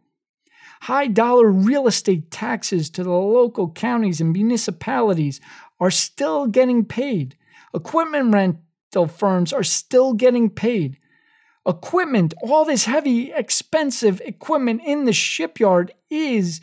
High 0.82 1.08
dollar 1.08 1.50
real 1.50 1.88
estate 1.88 2.30
taxes 2.32 2.90
to 2.92 3.04
the 3.04 3.12
local 3.12 3.72
counties 3.72 4.22
and 4.22 4.34
municipalities 4.34 5.42
are 5.80 5.92
still 5.92 6.48
getting 6.48 6.86
paid. 6.86 7.36
Equipment 7.74 8.34
rental 8.34 9.08
firms 9.08 9.54
are 9.54 9.64
still 9.64 10.14
getting 10.14 10.50
paid. 10.50 10.98
Equipment, 11.68 12.34
all 12.42 12.64
this 12.64 12.86
heavy, 12.86 13.32
expensive 13.32 14.22
equipment 14.24 14.82
in 14.86 15.06
the 15.06 15.14
shipyard 15.14 15.94
is 16.10 16.62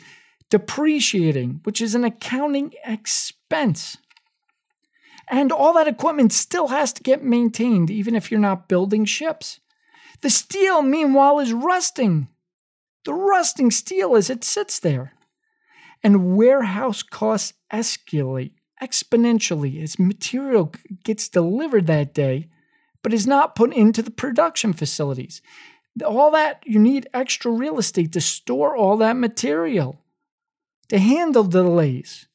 depreciating, 0.49 1.61
which 1.63 1.79
is 1.79 1.93
an 1.93 2.03
accounting 2.03 2.73
expense. 2.85 3.97
And 5.27 5.51
all 5.51 5.73
that 5.73 5.87
equipment 5.87 6.33
still 6.33 6.67
has 6.67 6.93
to 6.93 7.03
get 7.03 7.23
maintained, 7.23 7.89
even 7.89 8.15
if 8.15 8.29
you're 8.29 8.39
not 8.39 8.67
building 8.67 9.05
ships. 9.05 9.59
The 10.21 10.29
steel, 10.29 10.81
meanwhile, 10.81 11.39
is 11.39 11.53
rusting. 11.53 12.27
The 13.05 13.13
rusting 13.13 13.71
steel 13.71 14.15
as 14.15 14.29
it 14.29 14.43
sits 14.43 14.79
there. 14.79 15.13
And 16.03 16.35
warehouse 16.35 17.03
costs 17.03 17.53
escalate 17.71 18.51
exponentially 18.81 19.81
as 19.81 19.97
material 19.97 20.71
gets 21.03 21.29
delivered 21.29 21.87
that 21.87 22.13
day, 22.13 22.49
but 23.01 23.13
is 23.13 23.25
not 23.25 23.55
put 23.55 23.73
into 23.73 24.01
the 24.01 24.11
production 24.11 24.73
facilities. 24.73 25.41
All 26.05 26.31
that, 26.31 26.61
you 26.65 26.79
need 26.79 27.07
extra 27.13 27.51
real 27.51 27.79
estate 27.79 28.11
to 28.13 28.21
store 28.21 28.75
all 28.75 28.97
that 28.97 29.15
material, 29.15 30.01
to 30.89 30.99
handle 30.99 31.43
delays. 31.43 32.27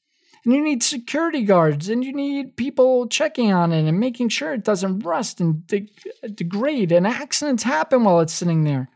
And 0.45 0.55
you 0.55 0.63
need 0.63 0.83
security 0.83 1.43
guards 1.43 1.89
and 1.89 2.05
you 2.05 2.13
need 2.13 2.57
people 2.57 3.07
checking 3.09 3.53
on 3.53 3.73
it 3.73 3.87
and 3.87 4.01
making 4.01 4.31
sure 4.31 4.55
it 4.55 4.65
doesn't 4.65 5.01
rust 5.01 5.41
and 5.41 5.67
de- 5.67 5.91
degrade. 6.35 6.93
And 6.93 7.07
accidents 7.07 7.63
happen 7.63 8.05
while 8.05 8.21
it's 8.21 8.33
sitting 8.33 8.65
there. 8.65 8.89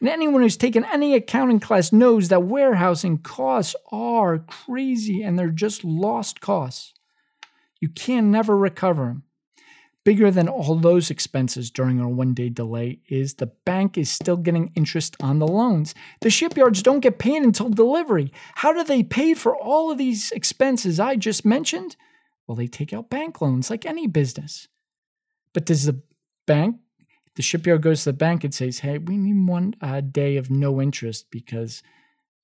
And 0.00 0.08
anyone 0.08 0.42
who's 0.42 0.56
taken 0.56 0.84
any 0.84 1.14
accounting 1.14 1.60
class 1.60 1.92
knows 1.92 2.28
that 2.28 2.42
warehousing 2.42 3.18
costs 3.18 3.76
are 3.90 4.38
crazy 4.38 5.22
and 5.22 5.38
they're 5.38 5.48
just 5.48 5.84
lost 5.84 6.40
costs. 6.40 6.94
You 7.80 7.88
can 7.88 8.30
never 8.30 8.56
recover 8.56 9.04
them. 9.04 9.22
Bigger 10.04 10.30
than 10.30 10.48
all 10.48 10.76
those 10.76 11.10
expenses 11.10 11.70
during 11.70 12.00
a 12.00 12.08
one 12.08 12.32
day 12.32 12.48
delay 12.48 13.00
is 13.08 13.34
the 13.34 13.52
bank 13.66 13.98
is 13.98 14.10
still 14.10 14.38
getting 14.38 14.72
interest 14.74 15.14
on 15.20 15.38
the 15.38 15.46
loans. 15.46 15.94
The 16.22 16.30
shipyards 16.30 16.82
don't 16.82 17.00
get 17.00 17.18
paid 17.18 17.42
until 17.42 17.68
delivery. 17.68 18.32
How 18.56 18.72
do 18.72 18.82
they 18.82 19.02
pay 19.02 19.34
for 19.34 19.54
all 19.54 19.90
of 19.90 19.98
these 19.98 20.30
expenses 20.30 20.98
I 20.98 21.16
just 21.16 21.44
mentioned? 21.44 21.96
Well, 22.46 22.56
they 22.56 22.66
take 22.66 22.94
out 22.94 23.10
bank 23.10 23.42
loans 23.42 23.68
like 23.68 23.84
any 23.84 24.06
business. 24.06 24.68
But 25.52 25.66
does 25.66 25.84
the 25.84 26.00
bank 26.46 26.76
the 27.36 27.42
shipyard 27.42 27.82
goes 27.82 28.04
to 28.04 28.10
the 28.10 28.16
bank 28.16 28.44
and 28.44 28.52
says, 28.52 28.80
"Hey, 28.80 28.98
we 28.98 29.16
need 29.16 29.46
one 29.46 29.74
uh, 29.80 30.00
day 30.00 30.36
of 30.36 30.50
no 30.50 30.80
interest 30.80 31.30
because." 31.30 31.82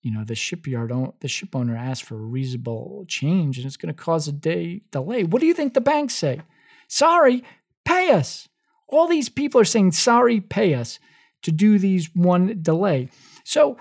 You 0.03 0.13
know 0.13 0.23
the 0.23 0.37
shipyard, 0.37 0.93
the 1.19 1.27
ship 1.27 1.57
owner 1.57 1.77
asked 1.77 2.05
for 2.05 2.15
a 2.15 2.19
reasonable 2.19 3.05
change, 3.09 3.59
and 3.59 3.67
it's 3.67 3.77
going 3.77 3.93
to 3.93 4.03
cause 4.03 4.29
a 4.29 4.33
day 4.33 4.83
delay. 4.93 5.25
What 5.25 5.41
do 5.41 5.47
you 5.49 5.55
think 5.55 5.75
the 5.75 5.81
banks 5.81 6.15
say? 6.15 6.43
Sorry, 6.89 7.45
pay 7.85 8.11
us. 8.11 8.49
All 8.89 9.09
these 9.09 9.29
people 9.29 9.61
are 9.61 9.65
saying, 9.65 9.93
sorry, 9.93 10.41
pay 10.41 10.75
us 10.75 10.99
to 11.43 11.53
do 11.53 11.79
these 11.79 12.11
one 12.15 12.61
delay. 12.63 13.09
So, 13.45 13.79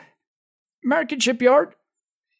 American 0.83 1.19
Shipyard, 1.19 1.75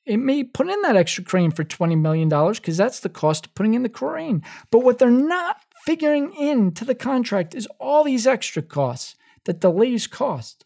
it 0.05 0.17
may 0.17 0.43
put 0.43 0.69
in 0.69 0.81
that 0.83 0.95
extra 0.95 1.23
crane 1.23 1.51
for 1.51 1.63
$20 1.63 1.99
million 1.99 2.29
because 2.29 2.77
that's 2.77 2.99
the 2.99 3.09
cost 3.09 3.47
of 3.47 3.55
putting 3.55 3.73
in 3.73 3.83
the 3.83 3.89
crane. 3.89 4.43
But 4.71 4.83
what 4.83 4.99
they're 4.99 5.09
not 5.09 5.57
figuring 5.85 6.33
into 6.35 6.85
the 6.85 6.95
contract 6.95 7.55
is 7.55 7.67
all 7.79 8.03
these 8.03 8.27
extra 8.27 8.61
costs 8.61 9.15
that 9.45 9.61
delays 9.61 10.07
cost. 10.07 10.65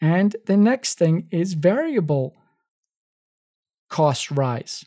And 0.00 0.36
the 0.46 0.56
next 0.56 0.98
thing 0.98 1.28
is 1.30 1.54
variable 1.54 2.34
cost 3.88 4.30
rise. 4.30 4.84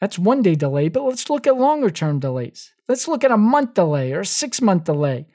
That's 0.00 0.18
one 0.18 0.42
day 0.42 0.54
delay, 0.54 0.88
but 0.88 1.04
let's 1.04 1.30
look 1.30 1.46
at 1.46 1.56
longer 1.56 1.90
term 1.90 2.18
delays. 2.18 2.72
Let's 2.88 3.06
look 3.06 3.22
at 3.22 3.30
a 3.30 3.36
month 3.36 3.74
delay 3.74 4.12
or 4.12 4.20
a 4.20 4.26
six 4.26 4.62
month 4.62 4.84
delay, 4.84 5.26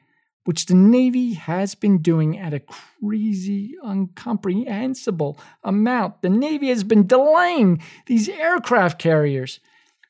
which 0.45 0.65
the 0.65 0.73
Navy 0.73 1.33
has 1.33 1.75
been 1.75 1.99
doing 1.99 2.37
at 2.37 2.53
a 2.53 2.61
crazy, 2.61 3.75
incomprehensible 3.85 5.39
amount. 5.63 6.23
The 6.23 6.29
Navy 6.29 6.69
has 6.69 6.83
been 6.83 7.05
delaying 7.05 7.81
these 8.07 8.27
aircraft 8.27 8.97
carriers 8.97 9.59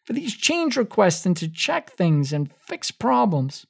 for 0.05 0.13
these 0.13 0.33
change 0.33 0.77
requests 0.77 1.25
and 1.25 1.35
to 1.37 1.49
check 1.49 1.91
things 1.91 2.31
and 2.31 2.51
fix 2.65 2.91
problems. 2.91 3.65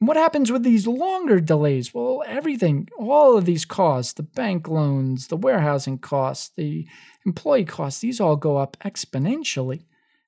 what 0.00 0.16
happens 0.16 0.52
with 0.52 0.62
these 0.62 0.86
longer 0.86 1.40
delays? 1.40 1.92
Well, 1.92 2.22
everything, 2.26 2.88
all 2.98 3.36
of 3.36 3.44
these 3.44 3.64
costs, 3.64 4.12
the 4.12 4.22
bank 4.22 4.68
loans, 4.68 5.26
the 5.26 5.36
warehousing 5.36 5.98
costs, 5.98 6.50
the 6.56 6.86
employee 7.26 7.64
costs, 7.64 8.00
these 8.00 8.20
all 8.20 8.36
go 8.36 8.56
up 8.58 8.76
exponentially 8.84 9.84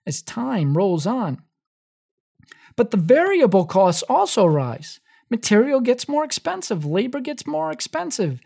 as 0.07 0.22
time 0.22 0.76
rolls 0.76 1.07
on. 1.07 1.42
But 2.80 2.92
the 2.92 2.96
variable 2.96 3.66
costs 3.66 4.02
also 4.08 4.46
rise. 4.46 5.00
Material 5.28 5.82
gets 5.82 6.08
more 6.08 6.24
expensive, 6.24 6.86
labor 6.86 7.20
gets 7.20 7.46
more 7.46 7.70
expensive. 7.70 8.40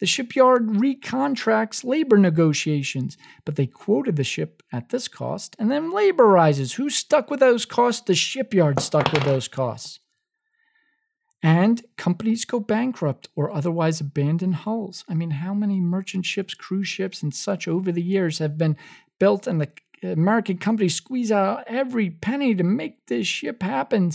The 0.00 0.06
shipyard 0.06 0.66
recontracts 0.70 1.84
labor 1.84 2.18
negotiations, 2.18 3.16
but 3.44 3.54
they 3.54 3.68
quoted 3.68 4.16
the 4.16 4.24
ship 4.24 4.64
at 4.72 4.88
this 4.88 5.06
cost, 5.06 5.54
and 5.60 5.70
then 5.70 5.92
labor 5.92 6.26
rises. 6.26 6.72
Who's 6.72 6.96
stuck 6.96 7.30
with 7.30 7.38
those 7.38 7.64
costs? 7.64 8.02
The 8.04 8.16
shipyard 8.16 8.80
stuck 8.80 9.12
with 9.12 9.22
those 9.22 9.46
costs. 9.46 10.00
And 11.40 11.84
companies 11.96 12.44
go 12.44 12.58
bankrupt 12.58 13.28
or 13.36 13.52
otherwise 13.52 14.00
abandon 14.00 14.50
hulls. 14.50 15.04
I 15.08 15.14
mean, 15.14 15.30
how 15.30 15.54
many 15.54 15.80
merchant 15.80 16.26
ships, 16.26 16.54
cruise 16.54 16.88
ships, 16.88 17.22
and 17.22 17.32
such 17.32 17.68
over 17.68 17.92
the 17.92 18.02
years 18.02 18.40
have 18.40 18.58
been 18.58 18.76
built, 19.20 19.46
and 19.46 19.60
the 19.60 19.70
American 20.12 20.58
companies 20.58 20.94
squeeze 20.94 21.32
out 21.32 21.64
every 21.66 22.10
penny 22.10 22.54
to 22.54 22.64
make 22.64 23.06
this 23.06 23.26
ship 23.26 23.62
happen, 23.62 24.12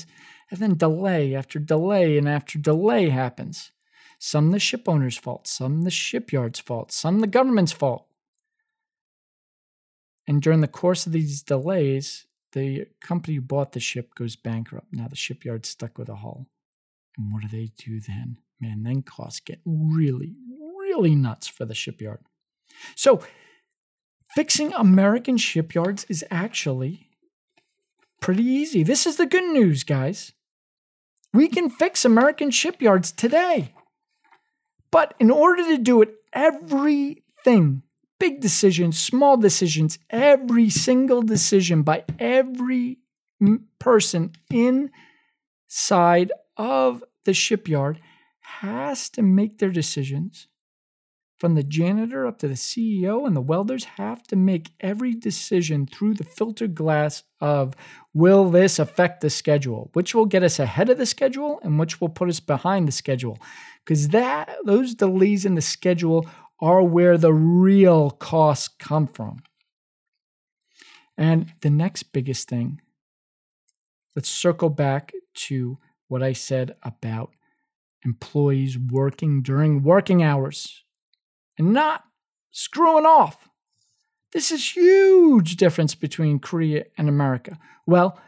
and 0.50 0.60
then 0.60 0.78
delay 0.78 1.36
after 1.36 1.60
delay 1.60 2.18
and 2.18 2.28
after 2.28 2.60
delay 2.60 3.10
happens. 3.10 3.72
Some 4.20 4.52
the 4.52 4.60
ship 4.60 4.88
owner's 4.88 5.18
fault, 5.18 5.48
some 5.48 5.82
the 5.82 5.89
shipyard's 5.92 6.60
fault, 6.60 6.92
some 6.92 7.20
the 7.20 7.28
government's 7.28 7.72
fault. 7.72 8.06
And 10.28 10.42
during 10.42 10.62
the 10.62 10.68
course 10.68 11.06
of 11.06 11.12
these 11.12 11.42
delays, 11.42 12.28
the 12.54 12.88
company 13.02 13.36
who 13.36 13.42
bought 13.42 13.72
the 13.72 13.80
ship 13.80 14.14
goes 14.14 14.36
bankrupt. 14.36 14.88
Now 14.92 15.08
the 15.08 15.16
shipyard's 15.16 15.70
stuck 15.70 15.98
with 15.98 16.10
a 16.10 16.16
hull. 16.16 16.48
And 17.18 17.34
what 17.34 17.42
do 17.42 17.48
they 17.48 17.72
do 17.78 18.00
then? 18.00 18.38
Man, 18.60 18.84
then 18.84 19.02
costs 19.02 19.39
get 19.39 19.60
really, 19.66 20.36
really 20.78 21.16
nuts 21.16 21.48
for 21.48 21.66
the 21.66 21.74
shipyard. 21.74 22.20
So, 22.96 23.24
fixing 24.36 24.74
American 24.74 25.38
shipyards 25.38 26.06
is 26.10 26.26
actually 26.32 27.10
pretty 28.20 28.44
easy. 28.44 28.84
This 28.84 29.06
is 29.06 29.18
the 29.18 29.26
good 29.26 29.52
news, 29.52 29.84
guys. 29.84 30.34
We 31.34 31.48
can 31.48 31.70
fix 31.70 32.06
American 32.06 32.52
shipyards 32.52 33.12
today. 33.12 33.74
But 34.92 35.14
in 35.20 35.32
order 35.32 35.64
to 35.64 35.78
do 35.78 36.02
it, 36.02 36.16
everything, 36.34 37.84
big 38.20 38.42
decisions, 38.42 39.00
small 39.00 39.38
decisions, 39.38 39.98
every 40.10 40.70
single 40.70 41.22
decision 41.22 41.84
by 41.84 42.04
every 42.20 43.00
person 43.80 44.34
inside 44.50 46.32
of 46.58 47.04
the 47.26 47.34
shipyard 47.34 48.02
has 48.42 49.10
to 49.10 49.22
make 49.22 49.60
their 49.60 49.72
decisions 49.72 50.48
from 51.42 51.56
the 51.56 51.64
janitor 51.64 52.28
up 52.28 52.38
to 52.38 52.48
the 52.48 52.54
CEO 52.54 53.26
and 53.26 53.36
the 53.36 53.42
welders 53.42 53.86
have 53.98 54.22
to 54.22 54.36
make 54.36 54.74
every 54.80 55.16
decision 55.16 55.88
through 55.88 56.14
the 56.14 56.24
filtered 56.24 56.76
glass 56.76 57.24
of 57.39 57.74
will 58.14 58.52
this 58.52 58.78
affect 58.78 59.22
the 59.22 59.30
schedule, 59.32 59.89
which 59.94 60.14
will 60.14 60.28
get 60.28 60.44
us 60.44 60.60
ahead 60.60 60.88
of 60.92 61.00
the 61.00 61.06
schedule 61.08 61.60
and 61.64 61.80
which 61.80 62.00
will 62.00 62.10
put 62.10 62.30
us 62.30 62.39
behind 62.39 62.88
the 62.88 62.92
schedule. 62.92 63.39
Because 63.84 64.10
that 64.10 64.56
those 64.66 64.94
delays 64.94 65.44
in 65.44 65.56
the 65.56 65.62
schedule 65.62 66.30
are 66.60 66.84
where 66.84 67.18
the 67.18 67.34
real 67.34 68.12
costs 68.12 68.68
come 68.68 69.08
from. 69.08 69.39
And 71.18 71.52
the 71.62 71.72
next 71.72 72.04
biggest 72.14 72.50
thing, 72.50 72.82
let's 74.16 74.30
circle 74.30 74.70
back 74.70 75.12
to 75.48 75.80
what 76.08 76.22
I 76.22 76.34
said 76.34 76.76
about 76.84 77.32
employees 78.06 78.78
working 78.78 79.42
during 79.42 79.82
working 79.82 80.22
hours 80.22 80.84
and 81.62 81.74
not 81.74 82.03
screwing 82.49 83.05
off. 83.05 83.47
This 84.34 84.51
is 84.51 84.76
huge 84.76 85.57
difference 85.57 85.93
between 85.93 86.39
Korea 86.39 86.86
and 86.97 87.07
America. 87.07 87.59
Well, 87.86 88.20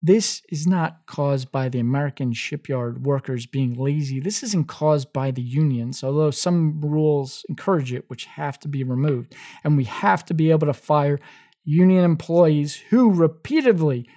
this 0.00 0.40
is 0.48 0.66
not 0.66 1.04
caused 1.06 1.52
by 1.52 1.68
the 1.68 1.78
American 1.78 2.32
shipyard 2.32 3.04
workers 3.04 3.44
being 3.44 3.74
lazy. 3.74 4.18
This 4.18 4.42
isn't 4.42 4.66
caused 4.66 5.12
by 5.12 5.30
the 5.30 5.42
unions, 5.42 6.02
although 6.02 6.30
some 6.30 6.80
rules 6.80 7.44
encourage 7.50 7.92
it, 7.92 8.08
which 8.08 8.24
have 8.24 8.58
to 8.60 8.68
be 8.68 8.82
removed. 8.82 9.34
And 9.62 9.76
we 9.76 9.84
have 9.84 10.24
to 10.24 10.34
be 10.34 10.50
able 10.50 10.66
to 10.68 10.72
fire 10.72 11.20
union 11.64 12.02
employees 12.02 12.76
who 12.88 13.12
repeatedly 13.12 14.08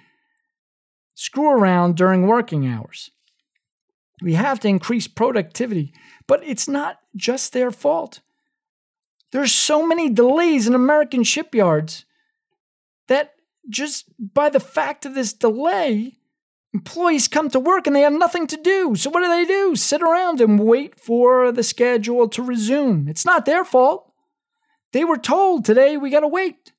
screw 1.14 1.50
around 1.50 1.96
during 1.96 2.26
working 2.26 2.66
hours. 2.66 3.10
We 4.22 4.32
have 4.32 4.58
to 4.60 4.68
increase 4.68 5.06
productivity, 5.06 5.92
but 6.26 6.42
it's 6.44 6.68
not 6.68 6.98
just 7.14 7.52
their 7.52 7.70
fault. 7.70 8.20
There's 9.32 9.52
so 9.52 9.86
many 9.86 10.08
delays 10.08 10.66
in 10.66 10.74
American 10.74 11.24
shipyards 11.24 12.04
that 13.08 13.34
just 13.68 14.06
by 14.18 14.48
the 14.48 14.60
fact 14.60 15.04
of 15.04 15.14
this 15.14 15.32
delay, 15.32 16.18
employees 16.72 17.28
come 17.28 17.50
to 17.50 17.60
work 17.60 17.86
and 17.86 17.96
they 17.96 18.02
have 18.02 18.12
nothing 18.12 18.46
to 18.46 18.56
do. 18.56 18.94
So 18.94 19.10
what 19.10 19.22
do 19.22 19.28
they 19.28 19.44
do? 19.44 19.74
Sit 19.76 20.02
around 20.02 20.40
and 20.40 20.60
wait 20.60 20.98
for 20.98 21.50
the 21.50 21.62
schedule 21.62 22.28
to 22.28 22.42
resume. 22.42 23.08
It's 23.08 23.24
not 23.24 23.46
their 23.46 23.64
fault. 23.64 24.12
They 24.92 25.04
were 25.04 25.18
told 25.18 25.64
today 25.64 25.96
we 25.96 26.10
got 26.10 26.20
to 26.20 26.28
wait 26.28 26.72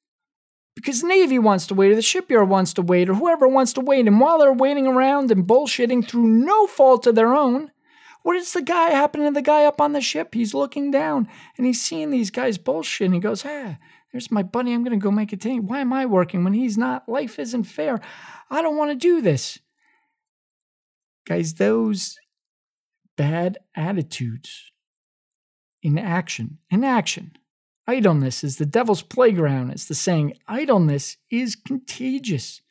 because 0.76 1.04
Navy 1.04 1.40
wants 1.40 1.66
to 1.68 1.74
wait, 1.74 1.92
or 1.92 1.96
the 1.96 2.04
shipyard 2.04 2.50
wants 2.50 2.72
to 2.74 2.84
wait, 2.84 3.10
or 3.10 3.16
whoever 3.16 3.48
wants 3.48 3.74
to 3.74 3.82
wait. 3.82 4.08
And 4.08 4.20
while 4.20 4.38
they're 4.38 4.54
waiting 4.54 4.86
around 4.86 5.32
and 5.32 5.48
bullshitting 5.48 6.08
through 6.08 6.28
no 6.28 6.68
fault 6.68 7.08
of 7.08 7.16
their 7.16 7.34
own, 7.34 7.72
what 8.24 8.36
is 8.36 8.54
the 8.54 8.62
guy 8.62 8.90
happening 8.90 9.28
to 9.28 9.34
the 9.34 9.42
guy 9.42 9.66
up 9.66 9.80
on 9.80 9.94
the 9.94 10.02
ship? 10.02 10.34
He's 10.34 10.54
looking 10.54 10.92
down 10.92 11.28
and 11.58 11.66
he's 11.66 11.82
seeing 11.82 12.10
these 12.10 12.32
guys 12.32 12.58
bullshit. 12.58 13.06
And 13.06 13.14
he 13.14 13.20
goes, 13.20 13.46
Ah, 13.46 13.78
there's 14.12 14.32
my 14.32 14.44
buddy. 14.44 14.74
I'm 14.74 14.84
going 14.84 14.98
to 14.98 15.04
go 15.04 15.12
make 15.12 15.34
a 15.34 15.38
team. 15.38 15.68
Why 15.68 15.80
am 15.80 15.94
I 15.94 16.06
working 16.06 16.44
when 16.44 16.54
he's 16.54 16.78
not? 16.78 17.08
Life 17.08 17.40
isn't 17.40 17.64
fair. 17.64 18.00
I 18.50 18.62
don't 18.62 18.78
want 18.78 18.92
to 18.92 18.96
do 18.96 19.22
this. 19.22 19.60
Guys, 21.26 21.56
those 21.56 22.18
bad 23.18 23.58
attitudes 23.76 24.72
in 25.84 25.98
action, 25.98 26.60
in 26.70 26.84
action. 26.84 27.34
Idleness 27.86 28.44
is 28.44 28.58
the 28.58 28.66
devil's 28.66 29.02
playground. 29.02 29.72
It's 29.72 29.86
the 29.86 29.96
saying, 29.96 30.34
idleness 30.48 31.18
is 31.30 31.56
contagious. 31.56 32.62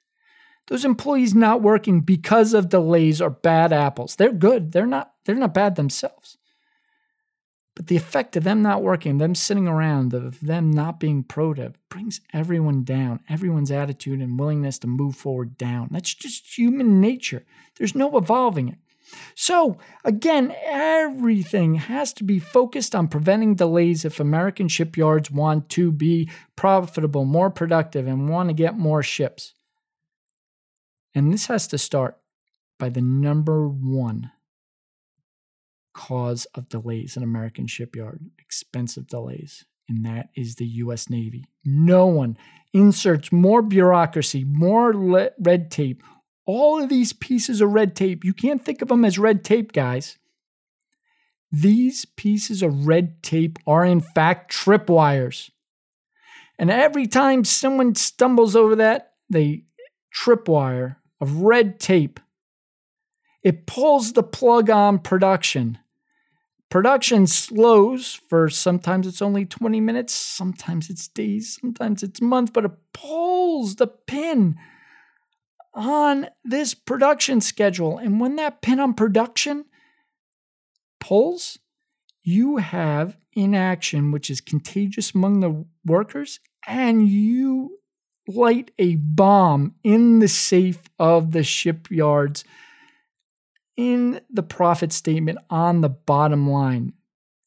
Those 0.69 0.85
employees 0.85 1.35
not 1.35 1.63
working 1.63 2.01
because 2.01 2.53
of 2.53 2.69
delays 2.69 3.21
are 3.21 3.31
bad 3.31 3.73
apples. 3.73 4.17
They're 4.17 4.33
good. 4.33 4.73
They're 4.73 4.87
not 4.87 5.13
they're 5.25 5.35
not 5.35 5.55
bad 5.55 5.77
themselves. 5.77 6.39
But 7.77 7.89
the 7.89 7.97
effect 7.97 8.37
of 8.37 8.45
them 8.45 8.63
not 8.63 8.83
working, 8.83 9.19
them 9.19 9.35
sitting 9.35 9.69
around, 9.69 10.15
of 10.15 10.41
them 10.41 10.71
not 10.71 10.99
being 10.99 11.23
productive, 11.23 11.77
brings 11.91 12.23
everyone 12.33 12.85
down, 12.85 13.21
everyone's 13.29 13.71
attitude 13.71 14.21
and 14.21 14.41
willingness 14.41 14.79
to 14.79 14.87
move 14.87 15.15
forward 15.15 15.59
down. 15.59 15.89
That's 15.91 16.15
just 16.15 16.57
human 16.57 17.03
nature. 17.03 17.45
There's 17.77 17.95
no 17.95 18.17
evolving 18.17 18.69
it. 18.69 18.79
So, 19.35 19.77
again, 20.05 20.55
everything 20.65 21.75
has 21.77 22.13
to 22.15 22.25
be 22.25 22.39
focused 22.39 22.95
on 22.95 23.09
preventing 23.09 23.55
delays 23.55 24.05
if 24.05 24.19
American 24.19 24.69
shipyards 24.69 25.31
want 25.31 25.69
to 25.71 25.93
be 25.93 26.31
profitable, 26.57 27.25
more 27.25 27.51
productive, 27.51 28.07
and 28.07 28.29
want 28.29 28.49
to 28.49 28.55
get 28.55 28.77
more 28.77 29.03
ships. 29.03 29.53
And 31.17 31.33
this 31.33 31.47
has 31.47 31.67
to 31.69 31.79
start 31.79 32.19
by 32.79 32.91
the 32.91 33.01
number 33.01 33.67
one 33.67 34.33
cause 35.95 36.45
of 36.55 36.69
delays 36.69 37.17
in 37.17 37.23
American 37.23 37.67
shipyard 37.67 38.21
expensive 38.39 39.07
delays, 39.07 39.65
and 39.89 40.05
that 40.05 40.29
is 40.37 40.57
the 40.57 40.67
US 40.67 41.09
Navy. 41.09 41.47
No 41.65 42.05
one 42.05 42.37
inserts 42.75 43.33
more 43.33 43.63
bureaucracy, 43.63 44.45
more 44.45 44.93
le- 44.93 45.31
red 45.41 45.71
tape, 45.71 46.03
all 46.45 46.83
of 46.83 46.91
these 46.91 47.15
pieces 47.15 47.63
of 47.63 47.71
red 47.71 47.97
tape. 47.97 48.23
You 48.23 48.35
can't 48.35 48.63
think 48.63 48.83
of 48.83 48.89
them 48.89 49.03
as 49.03 49.19
red 49.19 49.43
tape, 49.43 49.73
guys. 49.73 50.19
These 51.51 52.05
pieces 52.05 52.61
of 52.63 52.87
red 52.87 53.23
tape 53.23 53.59
are, 53.67 53.87
in 53.87 54.03
fact, 54.03 54.53
tripwires. 54.53 55.49
And 56.59 56.71
every 56.71 57.07
time 57.07 57.43
someone 57.45 57.95
stumbles 57.95 58.55
over 58.55 58.77
that, 58.77 59.13
they 59.31 59.65
tripwire 60.15 60.97
of 61.21 61.43
red 61.43 61.81
tape. 61.81 62.21
It 63.43 63.67
pulls 63.67 64.13
the 64.13 64.23
plug 64.23 64.71
on 64.71 64.99
production. 64.99 65.79
Production 66.69 67.27
slows 67.29 68.15
for 68.29 68.49
sometimes 68.49 69.07
it's 69.07 69.23
only 69.23 69.47
20 69.47 69.81
minutes, 69.81 70.13
sometimes 70.13 70.91
it's 70.91 71.07
days, 71.07 71.57
sometimes 71.61 72.03
it's 72.03 72.21
months, 72.21 72.51
but 72.51 72.65
it 72.65 72.73
pulls 72.93 73.77
the 73.77 73.87
pin 73.87 74.57
on 75.73 76.29
this 76.43 76.75
production 76.75 77.41
schedule. 77.41 77.99
And 77.99 78.19
when 78.19 78.37
that 78.37 78.63
pin 78.63 78.81
on 78.81 78.95
production 78.95 79.67
pulls, 80.99 81.59
you 82.23 82.57
have 82.57 83.17
inaction, 83.35 84.11
which 84.11 84.29
is 84.29 84.41
contagious 84.41 85.15
among 85.15 85.41
the 85.41 85.65
workers, 85.85 86.41
and 86.67 87.07
you 87.07 87.79
light 88.29 88.71
a 88.79 88.97
bomb 88.97 89.75
in 89.85 90.19
the 90.19 90.29
safe 90.29 90.83
of 90.99 91.33
the 91.33 91.43
shipyards 91.43 92.45
in 93.77 94.21
the 94.31 94.43
profit 94.43 94.93
statement 94.93 95.39
on 95.51 95.81
the 95.81 95.89
bottom 95.89 96.49
line. 96.49 96.93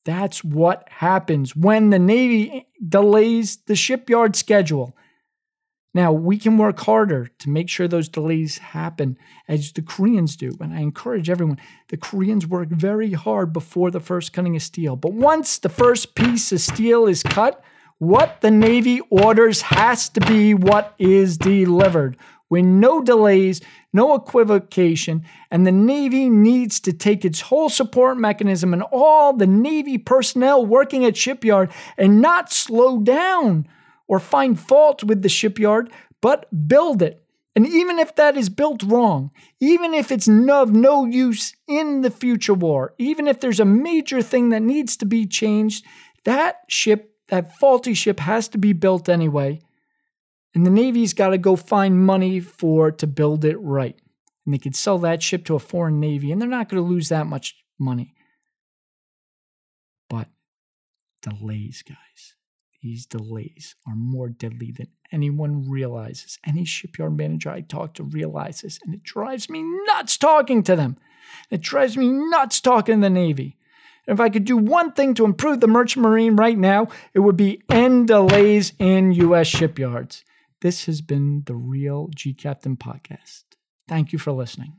That's 0.06 0.44
what 0.44 0.88
happens 0.90 1.56
when 1.56 1.90
the 1.90 2.00
Navy 2.00 2.68
delays 2.88 3.58
the 3.66 3.76
shipyard 3.76 4.36
schedule. 4.36 4.96
Now, 5.94 6.12
we 6.12 6.38
can 6.38 6.58
work 6.58 6.80
harder 6.80 7.28
to 7.40 7.50
make 7.50 7.68
sure 7.68 7.88
those 7.88 8.08
delays 8.08 8.60
happen 8.60 9.18
as 9.48 9.72
the 9.72 9.82
Koreans 9.82 10.36
do. 10.36 10.56
And 10.62 10.74
I 10.74 10.82
encourage 10.82 11.30
everyone 11.30 11.60
the 11.90 11.98
Koreans 11.98 12.46
work 12.46 12.70
very 12.70 13.14
hard 13.14 13.52
before 13.52 13.90
the 13.90 14.00
first 14.00 14.32
cutting 14.32 14.56
of 14.56 14.62
steel. 14.62 14.96
But 14.96 15.14
once 15.14 15.58
the 15.58 15.70
first 15.70 16.14
piece 16.14 16.52
of 16.52 16.62
steel 16.62 17.08
is 17.08 17.24
cut, 17.24 17.64
what 18.00 18.42
the 18.42 18.52
Navy 18.52 19.02
orders 19.10 19.62
has 19.62 20.10
to 20.10 20.22
be 20.22 20.54
what 20.54 20.96
is 20.98 21.38
delivered 21.38 22.18
with 22.50 22.66
no 22.66 23.02
delays, 23.02 23.62
no 23.94 24.16
equivocation, 24.16 25.24
and 25.52 25.68
the 25.68 25.72
Navy 25.72 26.30
needs 26.30 26.80
to 26.80 26.94
take 26.94 27.24
its 27.24 27.42
whole 27.42 27.70
support 27.70 28.18
mechanism 28.18 28.74
and 28.74 28.84
all 28.92 29.34
the 29.34 29.48
Navy 29.48 29.98
personnel 29.98 30.66
working 30.66 31.06
at 31.06 31.16
shipyard 31.16 31.72
and 31.98 32.22
not 32.22 32.52
slow 32.52 33.00
down 33.00 33.68
or 34.08 34.20
find 34.20 34.60
fault 34.60 35.04
with 35.04 35.22
the 35.22 35.30
shipyard, 35.30 35.92
but 36.22 36.48
build 36.68 37.02
it. 37.02 37.24
And 37.56 37.68
even 37.68 38.00
if 38.00 38.16
that 38.16 38.38
is 38.38 38.50
built 38.50 38.84
wrong, 38.84 39.32
even 39.60 39.94
if 39.94 40.12
it's 40.12 40.28
of 40.28 40.72
no 40.72 41.06
use 41.06 41.54
in 41.68 42.02
the 42.02 42.12
future 42.12 42.54
war, 42.54 42.94
even 42.98 43.28
if 43.28 43.40
there's 43.40 43.60
a 43.60 43.66
major 43.66 44.22
thing 44.22 44.50
that 44.50 44.62
needs 44.62 44.96
to 44.98 45.06
be 45.06 45.26
changed, 45.26 45.86
that 46.24 46.62
ship, 46.68 47.09
that 47.30 47.58
faulty 47.58 47.94
ship 47.94 48.20
has 48.20 48.48
to 48.50 48.58
be 48.58 48.74
built 48.74 49.10
anyway. 49.10 49.62
And 50.54 50.66
the 50.66 50.72
Navy's 50.72 51.14
got 51.14 51.30
to 51.30 51.38
go 51.38 51.56
find 51.56 52.06
money 52.06 52.40
for 52.40 52.92
to 52.92 53.08
build 53.08 53.46
it 53.46 53.58
right. 53.58 54.00
And 54.46 54.54
they 54.54 54.58
could 54.58 54.76
sell 54.76 54.98
that 55.00 55.22
ship 55.22 55.46
to 55.46 55.56
a 55.56 55.60
foreign 55.60 56.00
navy, 56.00 56.32
and 56.32 56.42
they're 56.42 56.50
not 56.50 56.70
going 56.70 56.84
to 56.84 56.90
lose 56.90 57.10
that 57.10 57.28
much 57.28 57.56
money. 57.78 58.16
But 60.10 60.28
delays, 61.22 61.84
guys. 61.88 62.36
These 62.82 63.06
delays 63.06 63.76
are 63.86 63.96
more 63.96 64.30
deadly 64.30 64.72
than 64.72 64.88
anyone 65.12 65.70
realizes. 65.70 66.40
Any 66.48 66.64
shipyard 66.64 67.18
manager 67.18 67.50
I 67.50 67.62
talk 67.62 67.94
to 67.96 68.04
realizes, 68.04 68.80
and 68.84 68.96
it 68.96 69.04
drives 69.04 69.50
me 69.50 69.62
nuts 69.88 70.18
talking 70.18 70.64
to 70.64 70.76
them. 70.76 70.98
It 71.52 71.62
drives 71.62 71.98
me 71.98 72.10
nuts 72.10 72.62
talking 72.62 72.96
to 72.96 73.02
the 73.02 73.10
Navy. 73.10 73.58
And 74.08 74.18
if 74.18 74.20
I 74.20 74.30
could 74.30 74.46
do 74.46 74.58
one 74.58 74.92
thing 74.92 75.14
to 75.16 75.26
improve 75.26 75.60
the 75.60 75.68
merchant 75.68 76.04
marine 76.04 76.36
right 76.36 76.58
now, 76.58 76.88
it 77.14 77.20
would 77.20 77.38
be 77.38 77.62
end 77.70 78.08
delays 78.08 78.74
in 78.80 79.12
U.S. 79.12 79.48
shipyards. 79.48 80.24
This 80.62 80.86
has 80.86 81.02
been 81.02 81.44
the 81.46 81.56
Real 81.56 82.10
gCaptain 82.10 82.78
podcast. 82.78 83.44
Thank 83.88 84.12
you 84.12 84.20
for 84.20 84.32
listening. 84.32 84.74